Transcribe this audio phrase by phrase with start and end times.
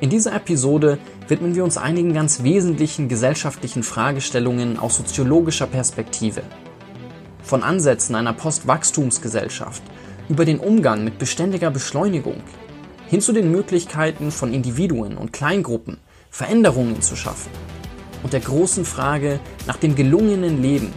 [0.00, 0.98] In dieser Episode
[1.28, 6.42] widmen wir uns einigen ganz wesentlichen gesellschaftlichen Fragestellungen aus soziologischer Perspektive.
[7.42, 9.82] Von Ansätzen einer Postwachstumsgesellschaft
[10.30, 12.40] über den Umgang mit beständiger Beschleunigung
[13.08, 15.98] hin zu den Möglichkeiten von Individuen und Kleingruppen
[16.30, 17.50] Veränderungen zu schaffen
[18.22, 20.94] und der großen Frage nach dem gelungenen Leben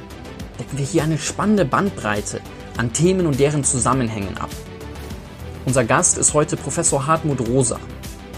[0.59, 2.39] decken wir hier eine spannende Bandbreite
[2.77, 4.51] an Themen und deren Zusammenhängen ab.
[5.65, 7.79] Unser Gast ist heute Professor Hartmut Rosa,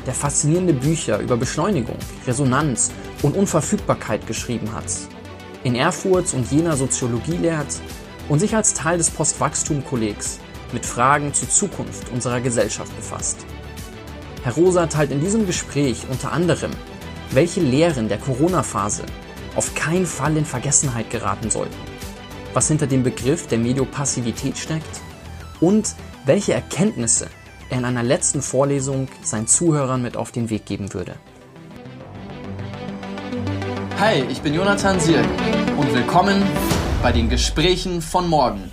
[0.05, 2.91] der faszinierende Bücher über Beschleunigung, Resonanz
[3.21, 4.85] und Unverfügbarkeit geschrieben hat,
[5.63, 7.79] in Erfurt und Jena Soziologie lehrt
[8.29, 10.39] und sich als Teil des Postwachstum-Kollegs
[10.73, 13.45] mit Fragen zur Zukunft unserer Gesellschaft befasst.
[14.43, 16.71] Herr Rosa teilt in diesem Gespräch unter anderem,
[17.31, 19.03] welche Lehren der Corona-Phase
[19.55, 21.75] auf keinen Fall in Vergessenheit geraten sollten,
[22.53, 25.01] was hinter dem Begriff der Mediopassivität steckt
[25.61, 25.95] und
[26.25, 27.27] welche Erkenntnisse
[27.69, 31.15] er in einer letzten Vorlesung seinen Zuhörern mit auf den Weg geben würde.
[33.99, 35.25] Hi, ich bin Jonathan Sirk
[35.77, 36.43] und willkommen
[37.01, 38.71] bei den Gesprächen von morgen.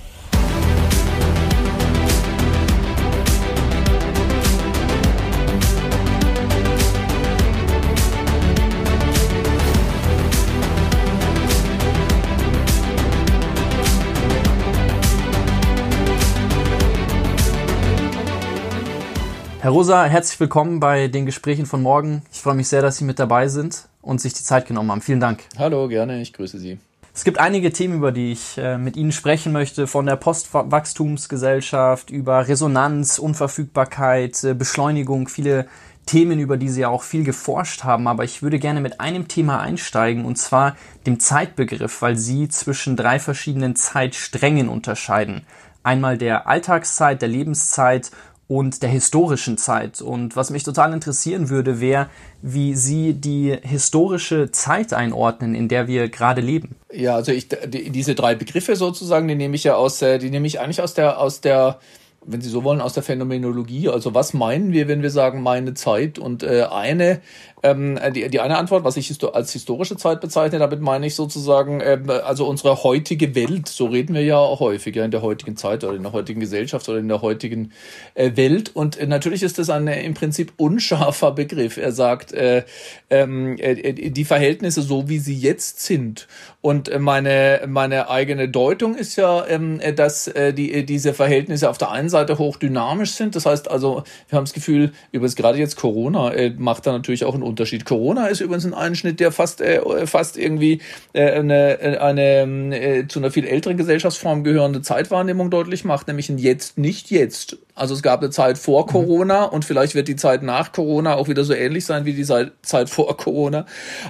[19.62, 22.22] Herr Rosa, herzlich willkommen bei den Gesprächen von morgen.
[22.32, 25.02] Ich freue mich sehr, dass Sie mit dabei sind und sich die Zeit genommen haben.
[25.02, 25.44] Vielen Dank.
[25.56, 26.80] Hallo, gerne, ich grüße Sie.
[27.14, 32.10] Es gibt einige Themen, über die ich äh, mit Ihnen sprechen möchte, von der Postwachstumsgesellschaft
[32.10, 35.68] über Resonanz, Unverfügbarkeit, äh, Beschleunigung, viele
[36.06, 38.08] Themen, über die Sie ja auch viel geforscht haben.
[38.08, 40.74] Aber ich würde gerne mit einem Thema einsteigen, und zwar
[41.06, 45.46] dem Zeitbegriff, weil Sie zwischen drei verschiedenen Zeitsträngen unterscheiden.
[45.84, 48.10] Einmal der Alltagszeit, der Lebenszeit
[48.53, 50.03] und der historischen Zeit.
[50.03, 52.11] Und was mich total interessieren würde, wäre,
[52.42, 56.77] wie Sie die historische Zeit einordnen, in der wir gerade leben.
[56.92, 60.29] Ja, also ich, die, diese drei Begriffe sozusagen, die nehme ich ja aus, äh, die
[60.29, 61.79] nehme ich eigentlich aus der, aus der
[62.24, 63.89] wenn Sie so wollen, aus der Phänomenologie.
[63.89, 66.19] Also was meinen wir, wenn wir sagen meine Zeit?
[66.19, 67.20] Und äh, eine
[67.62, 71.80] ähm, die, die eine Antwort, was ich als historische Zeit bezeichne, damit meine ich sozusagen,
[71.80, 75.84] ähm, also unsere heutige Welt, so reden wir ja auch häufiger in der heutigen Zeit
[75.84, 77.72] oder in der heutigen Gesellschaft oder in der heutigen
[78.14, 78.74] äh, Welt.
[78.74, 81.77] Und äh, natürlich ist das ein äh, im Prinzip unscharfer Begriff.
[81.77, 82.64] Er sagt, äh,
[83.11, 86.27] ähm, äh, die Verhältnisse so, wie sie jetzt sind.
[86.61, 91.78] Und äh, meine, meine eigene Deutung ist ja, ähm, dass äh, die, diese Verhältnisse auf
[91.78, 93.36] der einen Seite hochdynamisch sind.
[93.36, 97.24] Das heißt also, wir haben das Gefühl, übrigens gerade jetzt Corona äh, macht da natürlich
[97.24, 97.85] auch einen Unterschied.
[97.85, 100.80] Corona ist übrigens ein Einschnitt, der fast, äh, fast irgendwie
[101.13, 106.39] äh, eine, eine äh, zu einer viel älteren Gesellschaftsform gehörende Zeitwahrnehmung deutlich macht, nämlich ein
[106.39, 107.58] Jetzt, nicht jetzt.
[107.74, 108.90] Also es gab eine Zeit vor mhm.
[108.90, 112.24] Corona und vielleicht wird die Zeit nach Corona auch wieder so ähnlich sein wie die
[112.24, 113.64] Zeit vor Corona.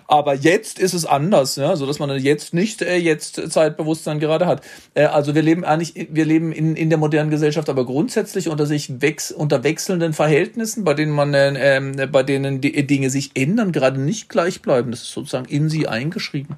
[0.08, 4.46] Aber jetzt ist es anders, ja, so dass man jetzt nicht äh, jetzt Zeitbewusstsein gerade
[4.46, 4.62] hat.
[4.94, 8.66] Äh, also wir leben eigentlich, wir leben in, in der modernen Gesellschaft, aber grundsätzlich unter
[8.66, 13.30] sich wechs, unter wechselnden Verhältnissen, bei denen man, äh, äh, bei denen die Dinge sich
[13.34, 14.90] ändern, gerade nicht gleich bleiben.
[14.90, 16.56] Das ist sozusagen in sie eingeschrieben.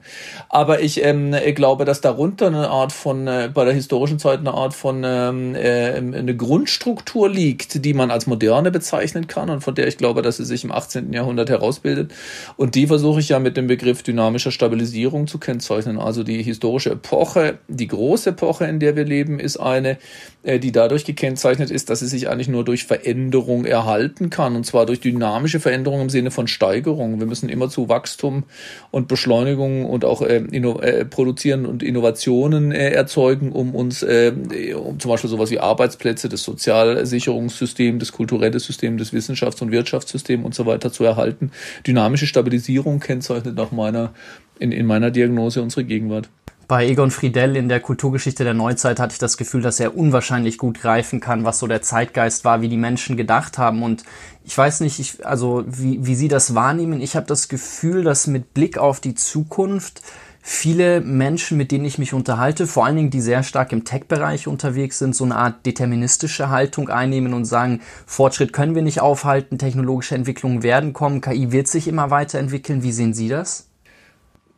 [0.48, 4.54] Aber ich ähm, glaube, dass darunter eine Art von, äh, bei der historischen Zeit eine
[4.54, 9.62] Art von ähm, äh, eine Grundstruktur Struktur liegt, die man als moderne bezeichnen kann und
[9.62, 11.12] von der ich glaube, dass sie sich im 18.
[11.12, 12.14] Jahrhundert herausbildet.
[12.56, 15.98] Und die versuche ich ja mit dem Begriff dynamischer Stabilisierung zu kennzeichnen.
[15.98, 19.98] Also die historische Epoche, die große Epoche, in der wir leben, ist eine,
[20.44, 24.56] die dadurch gekennzeichnet ist, dass sie sich eigentlich nur durch Veränderung erhalten kann.
[24.56, 27.18] Und zwar durch dynamische Veränderung im Sinne von Steigerung.
[27.18, 28.44] Wir müssen immer zu Wachstum
[28.90, 34.32] und Beschleunigung und auch äh, äh, produzieren und Innovationen äh, erzeugen, um uns äh,
[34.74, 39.70] um zum Beispiel sowas wie Arbeitsplätze, das Sozial Sozialsicherungssystem, das kulturelle System, das Wissenschafts- und
[39.70, 41.50] Wirtschaftssystem und so weiter zu erhalten.
[41.86, 44.12] Dynamische Stabilisierung kennzeichnet nach meiner,
[44.58, 46.28] in, in meiner Diagnose unsere Gegenwart.
[46.66, 50.56] Bei Egon Friedell in der Kulturgeschichte der Neuzeit hatte ich das Gefühl, dass er unwahrscheinlich
[50.56, 53.82] gut greifen kann, was so der Zeitgeist war, wie die Menschen gedacht haben.
[53.82, 54.04] Und
[54.44, 57.02] ich weiß nicht, ich, also wie, wie Sie das wahrnehmen.
[57.02, 60.00] Ich habe das Gefühl, dass mit Blick auf die Zukunft
[60.40, 64.46] viele Menschen, mit denen ich mich unterhalte, vor allen Dingen die sehr stark im Tech-Bereich
[64.46, 69.58] unterwegs sind, so eine Art deterministische Haltung einnehmen und sagen, Fortschritt können wir nicht aufhalten,
[69.58, 72.82] technologische Entwicklungen werden kommen, KI wird sich immer weiterentwickeln.
[72.82, 73.68] Wie sehen Sie das?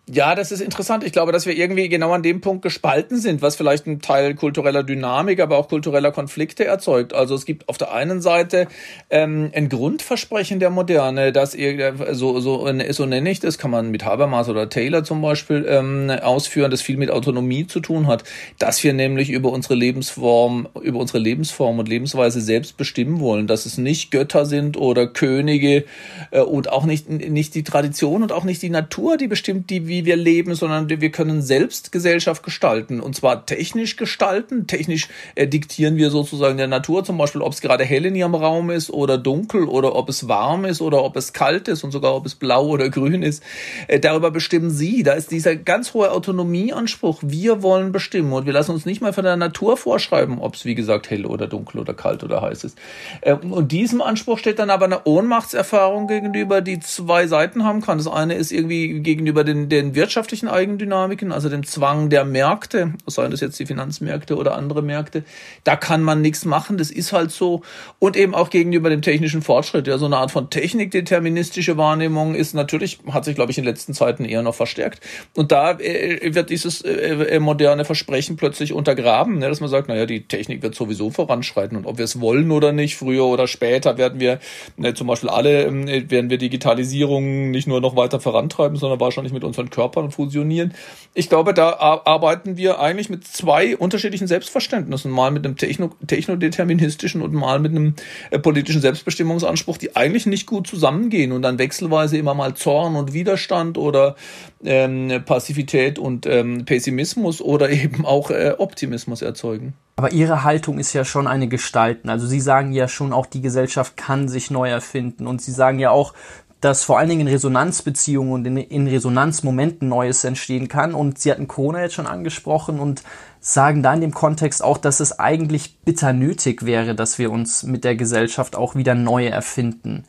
[0.09, 1.03] Ja, das ist interessant.
[1.03, 4.37] Ich glaube, dass wir irgendwie genau an dem Punkt gespalten sind, was vielleicht ein Teil
[4.37, 7.13] kultureller Dynamik, aber auch kultureller Konflikte erzeugt.
[7.13, 8.69] Also es gibt auf der einen Seite
[9.11, 13.91] ähm, ein Grundversprechen der Moderne, dass ihr so so so nenne ich das, kann man
[13.91, 18.23] mit Habermas oder Taylor zum Beispiel ähm, ausführen, das viel mit Autonomie zu tun hat,
[18.61, 23.67] dass wir nämlich über unsere Lebensform, über unsere Lebensform und Lebensweise selbst bestimmen wollen, dass
[23.67, 25.85] es nicht Götter sind oder Könige
[26.31, 29.96] äh, und auch nicht nicht die Tradition und auch nicht die Natur, die bestimmt, die
[29.97, 33.01] wie wir leben, sondern wir können selbst Gesellschaft gestalten.
[33.01, 34.67] Und zwar technisch gestalten.
[34.67, 38.35] Technisch äh, diktieren wir sozusagen der Natur zum Beispiel, ob es gerade hell in ihrem
[38.35, 41.93] Raum ist oder dunkel oder ob es warm ist oder ob es kalt ist und
[41.93, 43.43] sogar ob es blau oder grün ist.
[43.89, 45.03] Äh, darüber bestimmen sie.
[45.03, 47.21] Da ist dieser ganz hohe Autonomieanspruch.
[47.23, 50.67] Wir wollen bestimmen und wir lassen uns nicht mal von der Natur vorschreiben, ob es
[50.67, 52.77] wie gesagt hell oder dunkel oder kalt oder heiß ist.
[53.23, 57.97] Äh, und diesem Anspruch steht dann aber eine Ohnmachtserfahrung gegenüber, die zwei Seiten haben kann.
[57.97, 62.95] Das eine ist irgendwie gegenüber den, den den wirtschaftlichen Eigendynamiken, also dem Zwang der Märkte,
[63.07, 65.25] seien das jetzt die Finanzmärkte oder andere Märkte,
[65.65, 67.63] da kann man nichts machen, das ist halt so.
[67.99, 69.87] Und eben auch gegenüber dem technischen Fortschritt.
[69.87, 73.71] Ja, so eine Art von technikdeterministische Wahrnehmung ist natürlich, hat sich, glaube ich, in den
[73.71, 75.01] letzten Zeiten eher noch verstärkt.
[75.35, 79.89] Und da äh, wird dieses äh, äh, moderne Versprechen plötzlich untergraben, ne, dass man sagt,
[79.89, 83.47] naja, die Technik wird sowieso voranschreiten und ob wir es wollen oder nicht, früher oder
[83.47, 84.41] später werden wir
[84.77, 89.33] ne, zum Beispiel alle, äh, werden wir Digitalisierung nicht nur noch weiter vorantreiben, sondern wahrscheinlich
[89.33, 90.73] mit unseren Körpern fusionieren.
[91.13, 91.75] Ich glaube, da
[92.05, 95.11] arbeiten wir eigentlich mit zwei unterschiedlichen Selbstverständnissen.
[95.11, 97.95] Mal mit einem techno technodeterministischen und mal mit einem
[98.31, 103.13] äh, politischen Selbstbestimmungsanspruch, die eigentlich nicht gut zusammengehen und dann wechselweise immer mal Zorn und
[103.13, 104.17] Widerstand oder
[104.65, 109.75] ähm, Passivität und ähm, Pessimismus oder eben auch äh, Optimismus erzeugen.
[109.99, 112.11] Aber Ihre Haltung ist ja schon eine Gestalten.
[112.11, 115.27] Also Sie sagen ja schon auch, die Gesellschaft kann sich neu erfinden.
[115.27, 116.13] Und Sie sagen ja auch,
[116.61, 120.95] dass vor allen Dingen in Resonanzbeziehungen und in, in Resonanzmomenten Neues entstehen kann.
[120.95, 123.03] Und Sie hatten Corona jetzt schon angesprochen und
[123.41, 127.63] sagen da in dem Kontext auch, dass es eigentlich bitter nötig wäre, dass wir uns
[127.63, 130.05] mit der Gesellschaft auch wieder neu erfinden.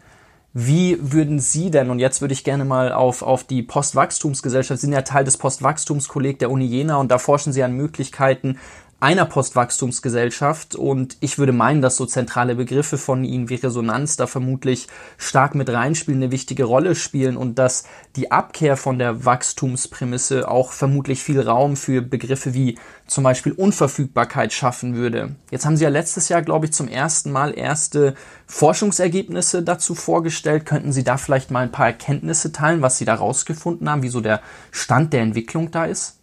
[0.59, 4.87] Wie würden Sie denn, und jetzt würde ich gerne mal auf, auf die Postwachstumsgesellschaft, Sie
[4.87, 8.57] sind ja Teil des Postwachstumskolleg der Uni Jena und da forschen Sie an Möglichkeiten,
[8.99, 14.25] einer Postwachstumsgesellschaft und ich würde meinen, dass so zentrale Begriffe von ihnen wie Resonanz da
[14.25, 14.87] vermutlich
[15.19, 17.83] stark mit reinspielen, eine wichtige Rolle spielen und dass
[18.15, 24.51] die Abkehr von der Wachstumsprämisse auch vermutlich viel Raum für Begriffe wie zum Beispiel Unverfügbarkeit
[24.51, 25.35] schaffen würde.
[25.51, 28.15] Jetzt haben Sie ja letztes Jahr, glaube ich, zum ersten Mal erste
[28.47, 30.65] Forschungsergebnisse dazu vorgestellt.
[30.65, 34.09] Könnten Sie da vielleicht mal ein paar Erkenntnisse teilen, was Sie da rausgefunden haben, wie
[34.09, 34.41] so der
[34.71, 36.16] Stand der Entwicklung da ist?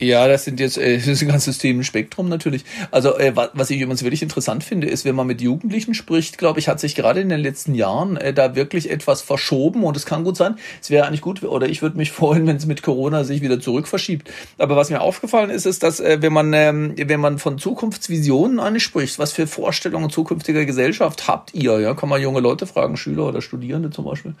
[0.00, 2.64] Ja, das sind jetzt äh, das ist ein ganzes Themenspektrum natürlich.
[2.90, 6.58] Also äh, was ich übrigens wirklich interessant finde, ist, wenn man mit Jugendlichen spricht, glaube
[6.58, 10.06] ich, hat sich gerade in den letzten Jahren äh, da wirklich etwas verschoben und es
[10.06, 10.56] kann gut sein.
[10.80, 13.60] Es wäre eigentlich gut, oder ich würde mich freuen, wenn es mit Corona sich wieder
[13.60, 14.30] zurück verschiebt.
[14.56, 18.58] Aber was mir aufgefallen ist, ist, dass äh, wenn man ähm, wenn man von Zukunftsvisionen
[18.58, 21.78] anspricht, was für Vorstellungen zukünftiger Gesellschaft habt ihr?
[21.78, 24.34] Ja, kann man junge Leute fragen, Schüler oder Studierende zum Beispiel.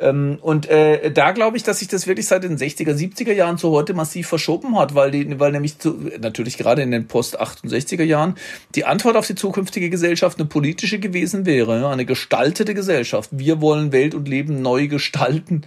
[0.00, 3.58] Ähm, und äh, da glaube ich, dass sich das wirklich seit den 60er, 70er Jahren
[3.58, 8.02] zu heute massiv verschoben hat, weil die, weil nämlich zu, natürlich gerade in den Post-68er
[8.02, 8.34] Jahren
[8.74, 13.30] die Antwort auf die zukünftige Gesellschaft eine politische gewesen wäre, eine gestaltete Gesellschaft.
[13.32, 15.62] Wir wollen Welt und Leben neu gestalten,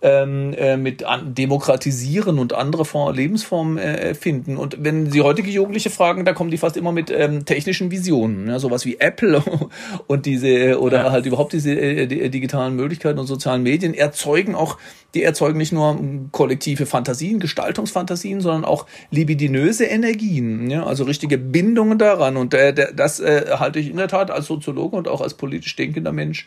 [0.00, 4.56] ähm, äh, mit an, demokratisieren und andere Form, Lebensformen äh, finden.
[4.56, 8.48] Und wenn Sie heutige Jugendliche fragen, da kommen die fast immer mit ähm, technischen Visionen,
[8.48, 9.42] ja, sowas wie Apple
[10.06, 11.10] und diese oder ja.
[11.10, 14.76] halt überhaupt diese äh, die, digitalen Möglichkeiten und sozialen Medien Medien erzeugen auch,
[15.14, 15.98] die erzeugen nicht nur
[16.32, 22.36] kollektive Fantasien, Gestaltungsfantasien, sondern auch libidinöse Energien, ja, also richtige Bindungen daran.
[22.36, 25.76] Und äh, das äh, halte ich in der Tat als Soziologe und auch als politisch
[25.76, 26.46] denkender Mensch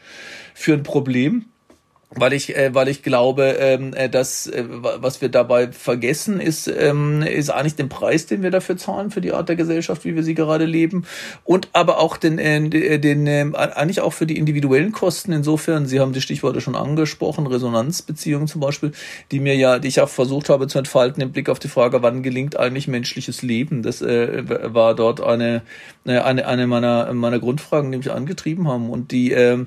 [0.54, 1.46] für ein Problem
[2.14, 6.68] weil ich, äh, weil ich glaube, ähm, äh, dass äh, was wir dabei vergessen, ist,
[6.68, 10.16] ähm, ist eigentlich den Preis, den wir dafür zahlen für die Art der Gesellschaft, wie
[10.16, 11.06] wir sie gerade leben,
[11.46, 15.32] und aber auch den, äh, den äh, eigentlich auch für die individuellen Kosten.
[15.32, 18.92] Insofern, Sie haben die Stichworte schon angesprochen, Resonanzbeziehungen zum Beispiel,
[19.32, 22.02] die mir ja, die ich auch versucht habe zu entfalten im Blick auf die Frage,
[22.02, 23.84] wann gelingt eigentlich menschliches Leben.
[23.84, 25.62] Das äh, war dort eine,
[26.06, 29.66] äh, eine, eine meiner meiner Grundfragen, die mich angetrieben haben und die äh, äh,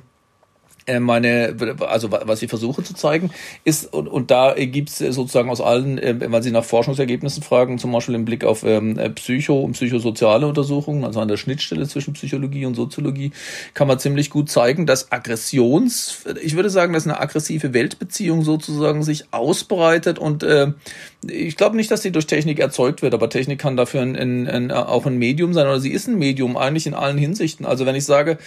[1.00, 3.30] meine, also was ich versuche zu zeigen,
[3.64, 7.92] ist, und, und da gibt's sozusagen aus allen, äh, wenn Sie nach Forschungsergebnissen fragen, zum
[7.92, 12.66] Beispiel im Blick auf ähm, Psycho- und psychosoziale Untersuchungen, also an der Schnittstelle zwischen Psychologie
[12.66, 13.32] und Soziologie,
[13.72, 19.02] kann man ziemlich gut zeigen, dass Aggressions, ich würde sagen, dass eine aggressive Weltbeziehung sozusagen
[19.02, 20.72] sich ausbreitet und äh,
[21.26, 24.48] ich glaube nicht, dass sie durch Technik erzeugt wird, aber Technik kann dafür ein, ein,
[24.48, 27.64] ein, auch ein Medium sein oder sie ist ein Medium eigentlich in allen Hinsichten.
[27.64, 28.38] Also wenn ich sage,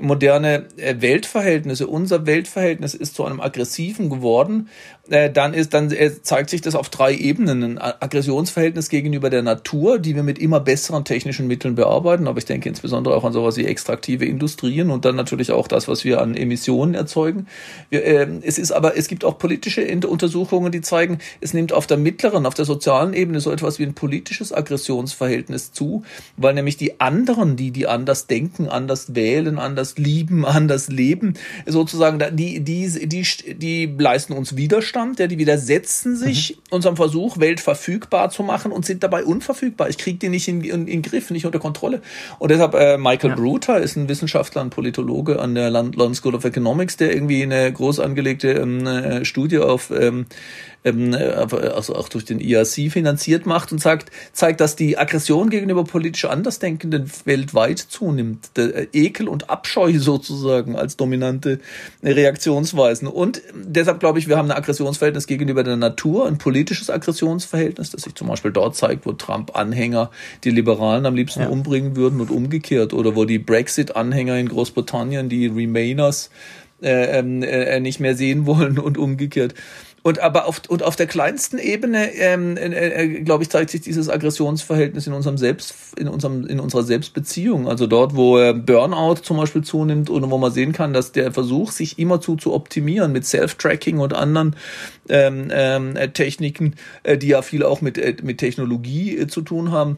[0.00, 4.68] moderne äh, Weltverhältnisse, unser Weltverhältnis ist zu einem aggressiven geworden,
[5.10, 7.62] äh, dann ist, dann äh, zeigt sich das auf drei Ebenen.
[7.62, 12.46] Ein Aggressionsverhältnis gegenüber der Natur, die wir mit immer besseren technischen Mitteln bearbeiten, aber ich
[12.46, 16.22] denke insbesondere auch an sowas wie extraktive Industrien und dann natürlich auch das, was wir
[16.22, 17.46] an Emissionen erzeugen.
[17.90, 21.86] Wir, äh, es ist aber, es gibt auch politische Untersuchungen, die zeigen, es nimmt auf
[21.86, 26.02] der mittleren, auf der sozialen Ebene so etwas wie ein politisches Aggressionsverhältnis zu,
[26.38, 31.34] weil nämlich die anderen, die, die anders denken, anders wählen, anders lieben, anders leben,
[31.66, 36.62] sozusagen, die, die, die, die leisten uns Widerstand, ja, die widersetzen sich mhm.
[36.70, 39.88] unserem Versuch, Welt verfügbar zu machen und sind dabei unverfügbar.
[39.88, 42.00] Ich kriege die nicht in, in, in Griff, nicht unter Kontrolle.
[42.38, 43.36] Und deshalb, äh, Michael ja.
[43.36, 47.72] Bruter ist ein Wissenschaftler, ein Politologe an der London School of Economics, der irgendwie eine
[47.72, 50.26] groß angelegte ähm, äh, Studie auf ähm,
[50.84, 55.84] ähm, also auch durch den IRC finanziert macht und sagt, zeigt, dass die Aggression gegenüber
[55.84, 58.50] politisch Andersdenkenden weltweit zunimmt.
[58.56, 61.60] Der äh, Ekel und Abscheu sozusagen als dominante
[62.02, 63.08] Reaktionsweisen.
[63.08, 68.02] Und deshalb glaube ich, wir haben ein Aggressionsverhältnis gegenüber der Natur, ein politisches Aggressionsverhältnis, das
[68.02, 70.10] sich zum Beispiel dort zeigt, wo Trump-Anhänger
[70.44, 71.48] die Liberalen am liebsten ja.
[71.48, 72.92] umbringen würden und umgekehrt.
[72.92, 76.30] Oder wo die Brexit-Anhänger in Großbritannien die Remainers
[76.82, 79.54] äh, ähm, äh, nicht mehr sehen wollen und umgekehrt.
[80.06, 83.80] Und aber auf, und auf der kleinsten Ebene, ähm, äh, äh, glaube ich, zeigt sich
[83.80, 87.66] dieses Aggressionsverhältnis in unserem Selbst, in unserem, in unserer Selbstbeziehung.
[87.66, 91.32] Also dort, wo äh, Burnout zum Beispiel zunimmt und wo man sehen kann, dass der
[91.32, 94.56] Versuch, sich immerzu zu optimieren mit Self-Tracking und anderen
[95.08, 99.40] ähm, ähm, äh, Techniken, äh, die ja viel auch mit, äh, mit Technologie äh, zu
[99.40, 99.96] tun haben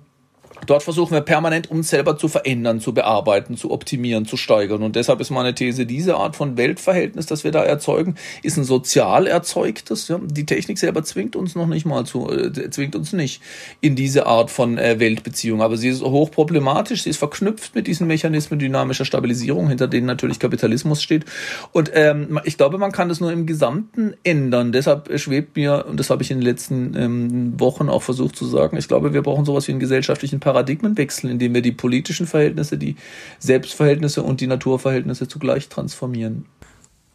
[0.64, 4.82] Dort versuchen wir permanent, uns selber zu verändern, zu bearbeiten, zu optimieren, zu steigern.
[4.82, 8.64] Und deshalb ist meine These, diese Art von Weltverhältnis, das wir da erzeugen, ist ein
[8.64, 10.08] sozial erzeugtes.
[10.08, 10.18] Ja?
[10.22, 13.42] Die Technik selber zwingt uns noch nicht mal zu, äh, zwingt uns nicht
[13.80, 15.62] in diese Art von äh, Weltbeziehung.
[15.62, 20.38] Aber sie ist hochproblematisch, sie ist verknüpft mit diesen Mechanismen dynamischer Stabilisierung, hinter denen natürlich
[20.38, 21.24] Kapitalismus steht.
[21.72, 24.72] Und ähm, ich glaube, man kann das nur im Gesamten ändern.
[24.72, 28.46] Deshalb schwebt mir, und das habe ich in den letzten ähm, Wochen auch versucht zu
[28.46, 32.78] sagen, ich glaube, wir brauchen sowas wie einen gesellschaftlichen Paradigmenwechsel, indem wir die politischen Verhältnisse,
[32.78, 32.94] die
[33.40, 36.46] Selbstverhältnisse und die Naturverhältnisse zugleich transformieren.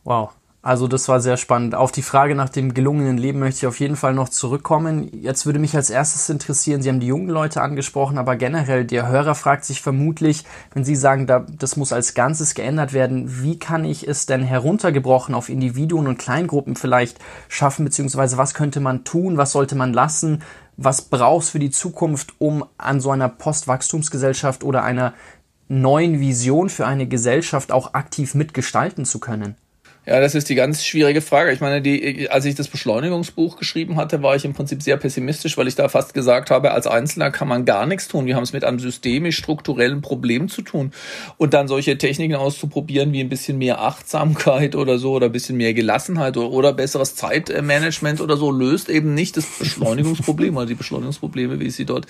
[0.04, 0.32] Wow.
[0.64, 1.74] Also das war sehr spannend.
[1.74, 5.10] Auf die Frage nach dem gelungenen Leben möchte ich auf jeden Fall noch zurückkommen.
[5.12, 9.08] Jetzt würde mich als erstes interessieren, Sie haben die jungen Leute angesprochen, aber generell der
[9.08, 13.58] Hörer fragt sich vermutlich, wenn Sie sagen, da, das muss als Ganzes geändert werden, wie
[13.58, 19.04] kann ich es denn heruntergebrochen auf Individuen und Kleingruppen vielleicht schaffen, beziehungsweise was könnte man
[19.04, 20.44] tun, was sollte man lassen,
[20.78, 25.16] was brauchst für die Zukunft, um an so einer Postwachstumsgesellschaft oder einer
[25.70, 29.56] neuen Vision für eine Gesellschaft auch aktiv mitgestalten zu können?
[30.12, 31.54] Ja, das ist die ganz schwierige Frage.
[31.54, 35.58] Ich meine, die, als ich das Beschleunigungsbuch geschrieben hatte, war ich im Prinzip sehr pessimistisch,
[35.58, 38.26] weil ich da fast gesagt habe, als Einzelner kann man gar nichts tun.
[38.26, 40.92] Wir haben es mit einem systemisch-strukturellen Problem zu tun.
[41.38, 45.56] Und dann solche Techniken auszuprobieren, wie ein bisschen mehr Achtsamkeit oder so, oder ein bisschen
[45.56, 50.76] mehr Gelassenheit oder, oder besseres Zeitmanagement oder so, löst eben nicht das Beschleunigungsproblem, also die
[50.76, 52.08] Beschleunigungsprobleme, wie ich sie dort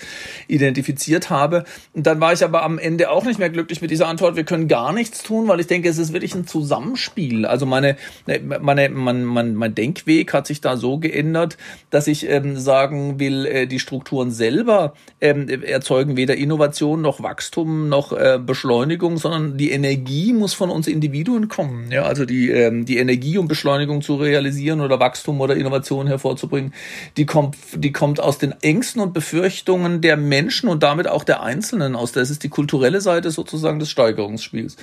[0.48, 1.62] identifiziert habe.
[1.92, 4.42] Und dann war ich aber am Ende auch nicht mehr glücklich mit dieser Antwort, wir
[4.42, 7.46] können gar nichts tun, weil ich denke, es ist wirklich ein Zusammenspiel.
[7.46, 7.91] Also meine
[8.26, 11.56] meine, meine, mein, mein, mein Denkweg hat sich da so geändert,
[11.90, 17.88] dass ich ähm, sagen will, äh, die Strukturen selber ähm, erzeugen weder Innovation noch Wachstum
[17.88, 21.90] noch äh, Beschleunigung, sondern die Energie muss von uns Individuen kommen.
[21.90, 26.72] Ja, also die, ähm, die Energie, um Beschleunigung zu realisieren oder Wachstum oder Innovation hervorzubringen,
[27.16, 31.42] die kommt, die kommt aus den Ängsten und Befürchtungen der Menschen und damit auch der
[31.42, 32.12] Einzelnen aus.
[32.12, 34.76] Das ist die kulturelle Seite sozusagen des Steigerungsspiels.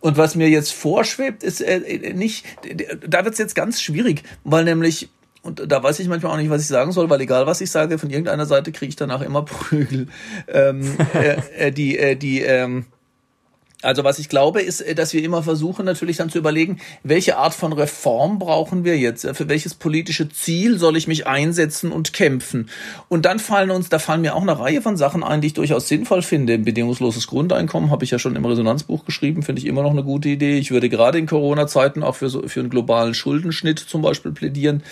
[0.00, 2.43] Und was mir jetzt vorschwebt, ist äh, nicht
[3.06, 5.08] da wird es jetzt ganz schwierig, weil nämlich
[5.44, 7.70] und da weiß ich manchmal auch nicht, was ich sagen soll, weil egal was ich
[7.70, 10.08] sage, von irgendeiner Seite kriege ich danach immer Prügel.
[10.48, 12.86] Ähm, äh, äh, die, äh, die, ähm,
[13.84, 17.36] also was ich glaube, ist, äh, dass wir immer versuchen natürlich dann zu überlegen, welche
[17.36, 19.26] Art von Reform brauchen wir jetzt?
[19.34, 22.70] Für welches politische Ziel soll ich mich einsetzen und kämpfen?
[23.08, 25.54] Und dann fallen uns, da fallen mir auch eine Reihe von Sachen ein, die ich
[25.54, 26.58] durchaus sinnvoll finde.
[26.58, 30.28] Bedingungsloses Grundeinkommen habe ich ja schon im Resonanzbuch geschrieben, finde ich immer noch eine gute
[30.28, 30.58] Idee.
[30.58, 34.82] Ich würde gerade in Corona-Zeiten auch für so, für einen globalen Schuldenschnitt zum Beispiel plädieren,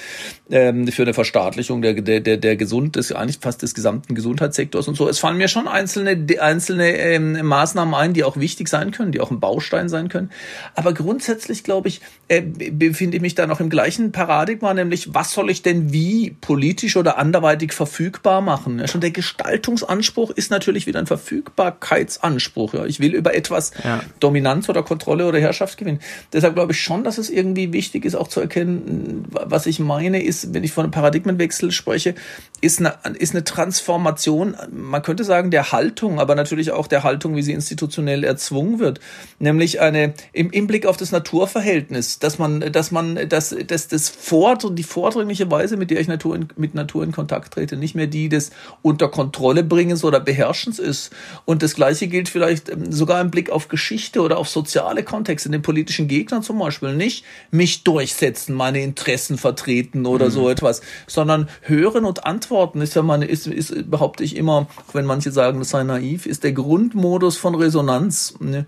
[0.50, 4.88] ähm, für eine Verstaatlichung der, der, der, der Gesund, des, eigentlich fast des gesamten Gesundheitssektors
[4.88, 5.08] und so.
[5.08, 9.12] Es fallen mir schon einzelne, einzelne ähm, Maßnahmen ein, die auch wichtig sein sein können,
[9.12, 10.30] die auch ein Baustein sein können.
[10.74, 15.32] Aber grundsätzlich, glaube ich, äh, befinde ich mich da noch im gleichen Paradigma, nämlich was
[15.32, 18.78] soll ich denn wie politisch oder anderweitig verfügbar machen?
[18.78, 22.74] Ja, schon der Gestaltungsanspruch ist natürlich wieder ein Verfügbarkeitsanspruch.
[22.74, 22.84] Ja.
[22.86, 24.00] Ich will über etwas ja.
[24.20, 26.00] Dominanz oder Kontrolle oder Herrschaft gewinnen.
[26.32, 30.22] Deshalb glaube ich schon, dass es irgendwie wichtig ist, auch zu erkennen, was ich meine,
[30.22, 32.14] ist, wenn ich von einem Paradigmenwechsel spreche,
[32.60, 37.36] ist eine, ist eine Transformation, man könnte sagen, der Haltung, aber natürlich auch der Haltung,
[37.36, 39.00] wie sie institutionell erzwungen wird.
[39.38, 44.08] Nämlich eine, im, im Blick auf das Naturverhältnis, dass man, dass man, dass, dass das
[44.08, 47.94] Fort die vordringliche Weise, mit der ich Natur in, mit Natur in Kontakt trete, nicht
[47.94, 48.50] mehr die des
[48.82, 51.10] unter Kontrolle bringens oder Beherrschens ist.
[51.44, 55.50] Und das Gleiche gilt vielleicht ähm, sogar im Blick auf Geschichte oder auf soziale Kontexte,
[55.50, 56.94] den politischen Gegnern zum Beispiel.
[56.94, 60.30] Nicht mich durchsetzen, meine Interessen vertreten oder mhm.
[60.30, 65.06] so etwas, sondern hören und antworten ist ja meine, ist, ist, behaupte ich immer, wenn
[65.06, 68.34] manche sagen, das sei naiv, ist der Grundmodus von Resonanz.
[68.52, 68.66] Ne?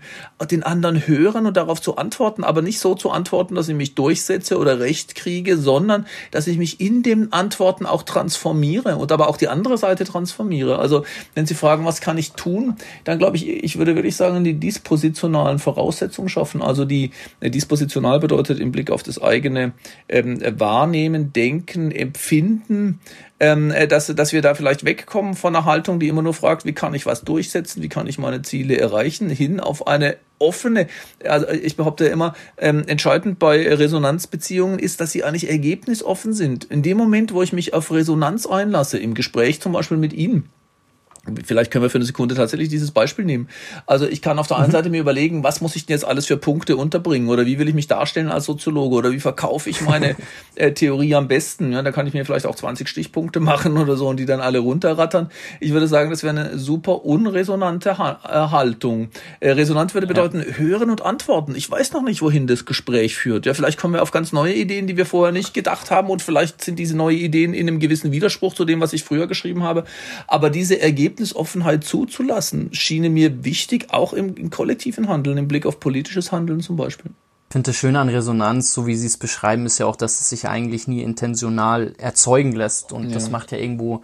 [0.51, 3.95] Den anderen hören und darauf zu antworten, aber nicht so zu antworten, dass ich mich
[3.95, 9.29] durchsetze oder Recht kriege, sondern dass ich mich in dem Antworten auch transformiere und aber
[9.29, 10.79] auch die andere Seite transformiere.
[10.79, 12.75] Also wenn Sie fragen, was kann ich tun,
[13.05, 16.61] dann glaube ich, ich würde wirklich sagen, die dispositionalen Voraussetzungen schaffen.
[16.61, 19.73] Also die äh, dispositional bedeutet im Blick auf das eigene
[20.09, 22.99] ähm, Wahrnehmen, Denken, Empfinden,
[23.39, 26.65] ähm, äh, dass, dass wir da vielleicht wegkommen von einer Haltung, die immer nur fragt,
[26.65, 30.87] wie kann ich was durchsetzen, wie kann ich meine Ziele erreichen, hin auf eine offene,
[31.23, 36.65] also ich behaupte immer, ähm, entscheidend bei Resonanzbeziehungen ist, dass sie eigentlich ergebnisoffen sind.
[36.65, 40.49] In dem Moment, wo ich mich auf Resonanz einlasse, im Gespräch zum Beispiel mit Ihnen,
[41.43, 43.49] Vielleicht können wir für eine Sekunde tatsächlich dieses Beispiel nehmen.
[43.87, 44.71] Also ich kann auf der einen mhm.
[44.71, 47.67] Seite mir überlegen, was muss ich denn jetzt alles für Punkte unterbringen oder wie will
[47.67, 50.15] ich mich darstellen als Soziologe oder wie verkaufe ich meine
[50.55, 51.71] äh, Theorie am besten.
[51.71, 54.39] Ja, da kann ich mir vielleicht auch 20 Stichpunkte machen oder so und die dann
[54.39, 55.29] alle runterrattern.
[55.59, 59.09] Ich würde sagen, das wäre eine super unresonante ha äh, Haltung.
[59.39, 60.57] Äh, resonant würde bedeuten, ja.
[60.57, 61.55] hören und antworten.
[61.55, 63.45] Ich weiß noch nicht, wohin das Gespräch führt.
[63.45, 66.21] Ja, vielleicht kommen wir auf ganz neue Ideen, die wir vorher nicht gedacht haben und
[66.21, 69.63] vielleicht sind diese neue Ideen in einem gewissen Widerspruch zu dem, was ich früher geschrieben
[69.63, 69.85] habe.
[70.27, 75.65] Aber diese Ergebnisse Ergebnisoffenheit zuzulassen, schiene mir wichtig, auch im, im kollektiven Handeln, im Blick
[75.65, 77.11] auf politisches Handeln zum Beispiel.
[77.49, 80.19] Ich finde das Schöne an Resonanz, so wie Sie es beschreiben, ist ja auch, dass
[80.19, 82.91] es sich eigentlich nie intentional erzeugen lässt.
[82.91, 83.13] Und ja.
[83.13, 84.03] das macht ja irgendwo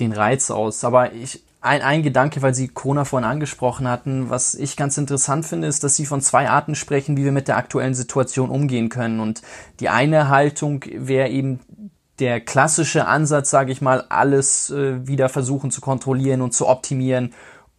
[0.00, 0.84] den Reiz aus.
[0.84, 5.46] Aber ich, ein, ein Gedanke, weil Sie Kona vorhin angesprochen hatten, was ich ganz interessant
[5.46, 8.90] finde, ist, dass Sie von zwei Arten sprechen, wie wir mit der aktuellen Situation umgehen
[8.90, 9.20] können.
[9.20, 9.40] Und
[9.78, 11.60] die eine Haltung wäre eben
[12.20, 17.32] der klassische Ansatz, sage ich mal, alles äh, wieder versuchen zu kontrollieren und zu optimieren.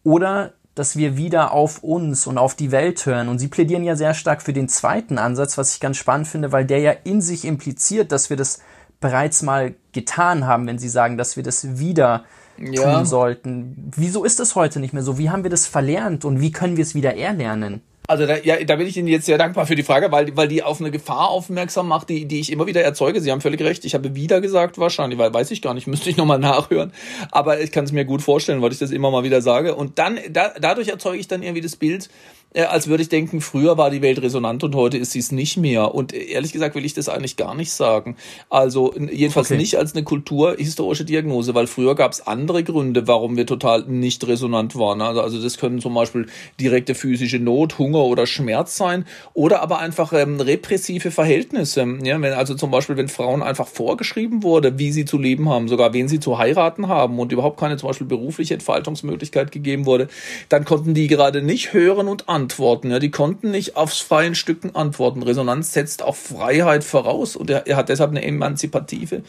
[0.04, 3.28] Oder dass wir wieder auf uns und auf die Welt hören.
[3.28, 6.52] Und Sie plädieren ja sehr stark für den zweiten Ansatz, was ich ganz spannend finde,
[6.52, 8.60] weil der ja in sich impliziert, dass wir das
[9.00, 12.24] bereits mal getan haben, wenn Sie sagen, dass wir das wieder
[12.58, 12.96] ja.
[12.96, 13.92] tun sollten.
[13.96, 15.18] Wieso ist es heute nicht mehr so?
[15.18, 17.82] Wie haben wir das verlernt und wie können wir es wieder erlernen?
[18.08, 20.48] Also da, ja, da bin ich Ihnen jetzt sehr dankbar für die Frage, weil, weil
[20.48, 23.22] die auf eine Gefahr aufmerksam macht, die, die ich immer wieder erzeuge.
[23.22, 23.86] Sie haben völlig recht.
[23.86, 26.92] Ich habe wieder gesagt, wahrscheinlich, weil weiß ich gar nicht, müsste ich nochmal nachhören.
[27.32, 29.76] Aber ich kann es mir gut vorstellen, weil ich das immer mal wieder sage.
[29.76, 32.10] Und dann, da, dadurch erzeuge ich dann irgendwie das Bild,
[32.54, 35.56] als würde ich denken, früher war die Welt resonant und heute ist sie es nicht
[35.56, 35.96] mehr.
[35.96, 38.18] Und äh, ehrlich gesagt will ich das eigentlich gar nicht sagen.
[38.50, 39.58] Also jedenfalls okay.
[39.58, 44.28] nicht als eine kulturhistorische Diagnose, weil früher gab es andere Gründe, warum wir total nicht
[44.28, 45.02] resonant waren.
[45.02, 46.28] Also, also das können zum Beispiel
[46.60, 51.88] direkte physische Not, Hunger oder Schmerz sein oder aber einfach ähm, repressive Verhältnisse.
[52.04, 55.70] Ja, wenn also zum Beispiel, wenn Frauen einfach vorgeschrieben wurde, wie sie zu leben haben,
[55.70, 60.10] sogar wen sie zu heiraten haben und überhaupt keine zum Beispiel berufliche Entfaltungsmöglichkeit gegeben wurde,
[60.50, 62.92] dann konnten die gerade nicht hören und an antworten.
[62.92, 65.24] Ja, die konnten nicht aufs freien Stücken antworten.
[65.24, 69.22] Resonanz setzt auch Freiheit voraus und er, er hat deshalb eine emanzipative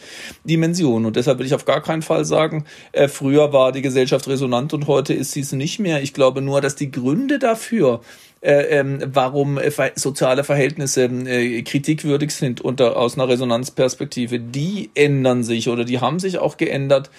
[0.43, 1.05] Dimension.
[1.05, 4.73] Und deshalb will ich auf gar keinen Fall sagen, äh, früher war die Gesellschaft resonant
[4.73, 6.01] und heute ist sie es nicht mehr.
[6.01, 8.01] Ich glaube nur, dass die Gründe dafür,
[8.43, 15.69] ähm, warum äh, soziale Verhältnisse äh, kritikwürdig sind unter, aus einer Resonanzperspektive, die ändern sich
[15.69, 17.09] oder die haben sich auch geändert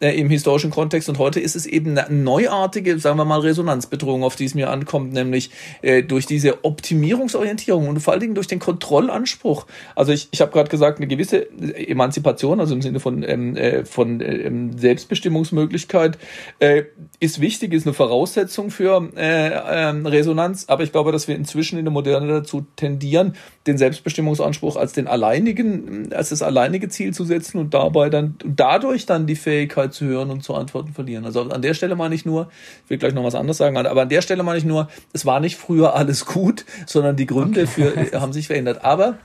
[0.00, 1.08] äh, im historischen Kontext.
[1.08, 4.70] Und heute ist es eben eine neuartige, sagen wir mal, Resonanzbedrohung, auf die es mir
[4.70, 9.66] ankommt, nämlich äh, durch diese Optimierungsorientierung und vor allen Dingen durch den Kontrollanspruch.
[9.94, 13.84] Also ich, ich habe gerade gesagt, eine gewisse Emanzipation, also im Sinne von, ähm, äh,
[13.86, 16.18] von ähm, Selbstbestimmungsmöglichkeit,
[16.58, 16.82] äh,
[17.20, 21.78] ist wichtig, ist eine Voraussetzung für äh, äh, Resonanz aber ich glaube, dass wir inzwischen
[21.78, 23.34] in der Moderne dazu tendieren,
[23.66, 29.06] den Selbstbestimmungsanspruch als den alleinigen, als das alleinige Ziel zu setzen und dabei dann, dadurch
[29.06, 31.24] dann die Fähigkeit zu hören und zu antworten verlieren.
[31.24, 32.48] Also an der Stelle meine ich nur,
[32.84, 35.24] ich will gleich noch was anderes sagen, aber an der Stelle meine ich nur, es
[35.24, 38.06] war nicht früher alles gut, sondern die Gründe okay.
[38.10, 38.84] für, haben sich verändert.
[38.84, 39.18] Aber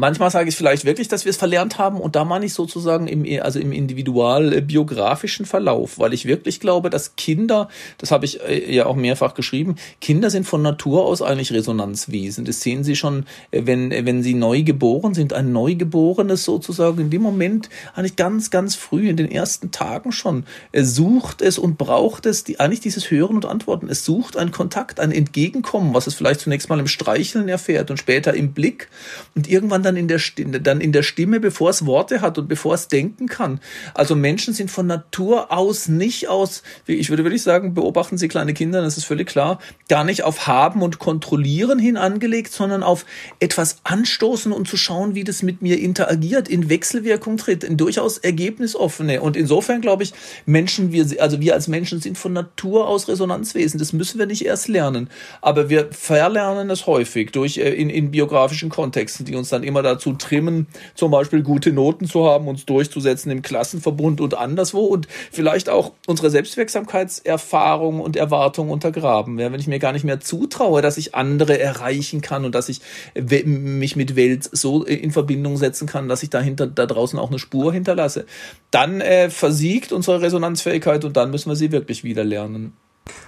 [0.00, 3.08] Manchmal sage ich vielleicht wirklich, dass wir es verlernt haben und da meine ich sozusagen
[3.08, 8.72] im, also im individualbiografischen Verlauf, weil ich wirklich glaube, dass Kinder, das habe ich äh,
[8.72, 12.44] ja auch mehrfach geschrieben, Kinder sind von Natur aus eigentlich Resonanzwesen.
[12.44, 17.10] Das sehen Sie schon, äh, wenn, wenn sie neu geboren sind, ein Neugeborenes sozusagen in
[17.10, 20.44] dem Moment eigentlich ganz, ganz früh in den ersten Tagen schon
[20.76, 23.88] sucht es und braucht es die, eigentlich dieses Hören und Antworten.
[23.88, 27.96] Es sucht einen Kontakt, ein Entgegenkommen, was es vielleicht zunächst mal im Streicheln erfährt und
[27.96, 28.88] später im Blick
[29.34, 32.48] und irgendwann dann in der Stimme, dann in der Stimme, bevor es Worte hat und
[32.48, 33.60] bevor es denken kann.
[33.94, 38.54] Also Menschen sind von Natur aus nicht aus, ich würde wirklich sagen, beobachten Sie kleine
[38.54, 43.04] Kinder, das ist völlig klar, gar nicht auf Haben und Kontrollieren hin angelegt, sondern auf
[43.40, 48.18] etwas anstoßen und zu schauen, wie das mit mir interagiert, in Wechselwirkung tritt, in durchaus
[48.18, 49.20] ergebnisoffene.
[49.20, 50.12] Und insofern glaube ich,
[50.46, 53.78] Menschen, wir, also wir als Menschen sind von Natur aus Resonanzwesen.
[53.78, 55.08] Das müssen wir nicht erst lernen.
[55.40, 59.77] Aber wir verlernen es häufig durch, äh, in, in biografischen Kontexten, die uns dann immer
[59.82, 65.08] dazu trimmen, zum Beispiel gute Noten zu haben, uns durchzusetzen im Klassenverbund und anderswo und
[65.30, 69.38] vielleicht auch unsere Selbstwirksamkeitserfahrung und Erwartungen untergraben.
[69.38, 72.68] Ja, wenn ich mir gar nicht mehr zutraue, dass ich andere erreichen kann und dass
[72.68, 72.80] ich
[73.14, 77.38] mich mit Welt so in Verbindung setzen kann, dass ich dahinter da draußen auch eine
[77.38, 78.26] Spur hinterlasse,
[78.70, 82.72] dann äh, versiegt unsere Resonanzfähigkeit und dann müssen wir sie wirklich wieder lernen.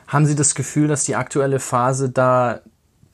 [0.06, 2.60] Haben Sie das Gefühl, dass die aktuelle Phase da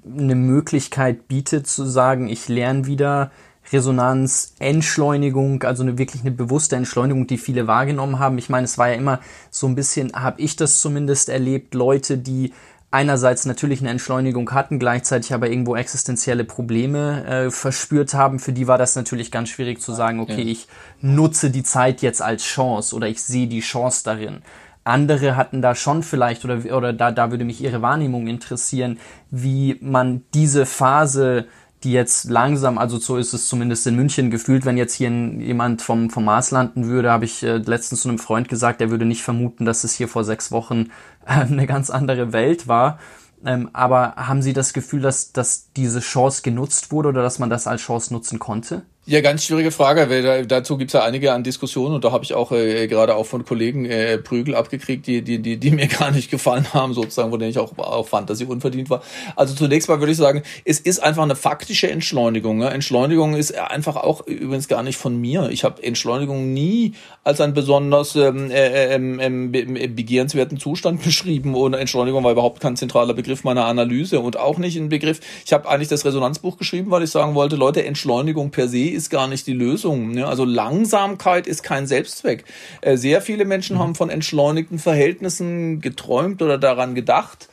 [0.06, 3.30] eine Möglichkeit bietet zu sagen, ich lerne wieder
[3.72, 8.38] Resonanz, Entschleunigung, also eine wirklich eine bewusste Entschleunigung, die viele wahrgenommen haben.
[8.38, 12.18] Ich meine, es war ja immer so ein bisschen, habe ich das zumindest erlebt, Leute,
[12.18, 12.52] die
[12.92, 18.38] einerseits natürlich eine Entschleunigung hatten, gleichzeitig aber irgendwo existenzielle Probleme äh, verspürt haben.
[18.38, 20.68] Für die war das natürlich ganz schwierig zu sagen, okay, ich
[21.00, 24.42] nutze die Zeit jetzt als Chance oder ich sehe die Chance darin.
[24.86, 28.98] Andere hatten da schon vielleicht, oder, oder da, da würde mich Ihre Wahrnehmung interessieren,
[29.30, 31.46] wie man diese Phase
[31.86, 35.82] die jetzt langsam, also so ist es zumindest in München gefühlt, wenn jetzt hier jemand
[35.82, 39.04] vom, vom Mars landen würde, habe ich äh, letztens zu einem Freund gesagt, der würde
[39.04, 40.90] nicht vermuten, dass es hier vor sechs Wochen
[41.26, 42.98] äh, eine ganz andere Welt war.
[43.44, 47.50] Ähm, aber haben Sie das Gefühl, dass, dass diese Chance genutzt wurde oder dass man
[47.50, 48.82] das als Chance nutzen konnte?
[49.08, 52.24] Ja, ganz schwierige Frage, weil da, dazu gibt's ja einige an Diskussionen und da habe
[52.24, 55.86] ich auch äh, gerade auch von Kollegen äh, Prügel abgekriegt, die, die, die, die mir
[55.86, 59.04] gar nicht gefallen haben, sozusagen, wo denen ich auch, auch fand, dass sie unverdient war.
[59.36, 62.58] Also zunächst mal würde ich sagen, es ist einfach eine faktische Entschleunigung.
[62.58, 62.68] Ne?
[62.70, 65.50] Entschleunigung ist einfach auch übrigens gar nicht von mir.
[65.50, 71.74] Ich habe Entschleunigung nie als einen besonders ähm, äh, ähm, ähm, begehrenswerten Zustand beschrieben und
[71.74, 75.20] Entschleunigung war überhaupt kein zentraler Begriff meiner Analyse und auch nicht ein Begriff.
[75.44, 79.10] Ich habe eigentlich das Resonanzbuch geschrieben, weil ich sagen wollte, Leute, Entschleunigung per se ist
[79.10, 80.12] gar nicht die Lösung.
[80.12, 80.26] Ne?
[80.26, 82.44] Also Langsamkeit ist kein Selbstzweck.
[82.80, 83.80] Äh, sehr viele Menschen mhm.
[83.80, 87.48] haben von entschleunigten Verhältnissen geträumt oder daran gedacht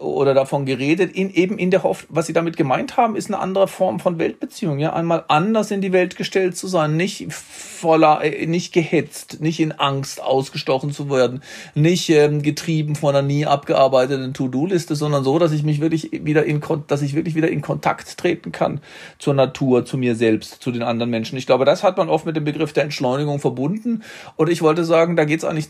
[0.00, 3.38] oder davon geredet, in, eben in der Hoffnung, was sie damit gemeint haben, ist eine
[3.38, 4.80] andere Form von Weltbeziehung.
[4.80, 9.60] Ja, einmal anders in die Welt gestellt zu sein, nicht voller, äh, nicht gehetzt, nicht
[9.60, 11.42] in Angst ausgestochen zu werden,
[11.74, 16.44] nicht ähm, getrieben von einer nie abgearbeiteten To-Do-Liste, sondern so, dass ich mich wirklich wieder
[16.44, 18.80] in, dass ich wirklich wieder in Kontakt treten kann
[19.18, 21.38] zur Natur, zu mir selbst, zu den anderen Menschen.
[21.38, 24.02] Ich glaube, das hat man oft mit dem Begriff der Entschleunigung verbunden.
[24.34, 25.68] Und ich wollte sagen, da geht es eigentlich,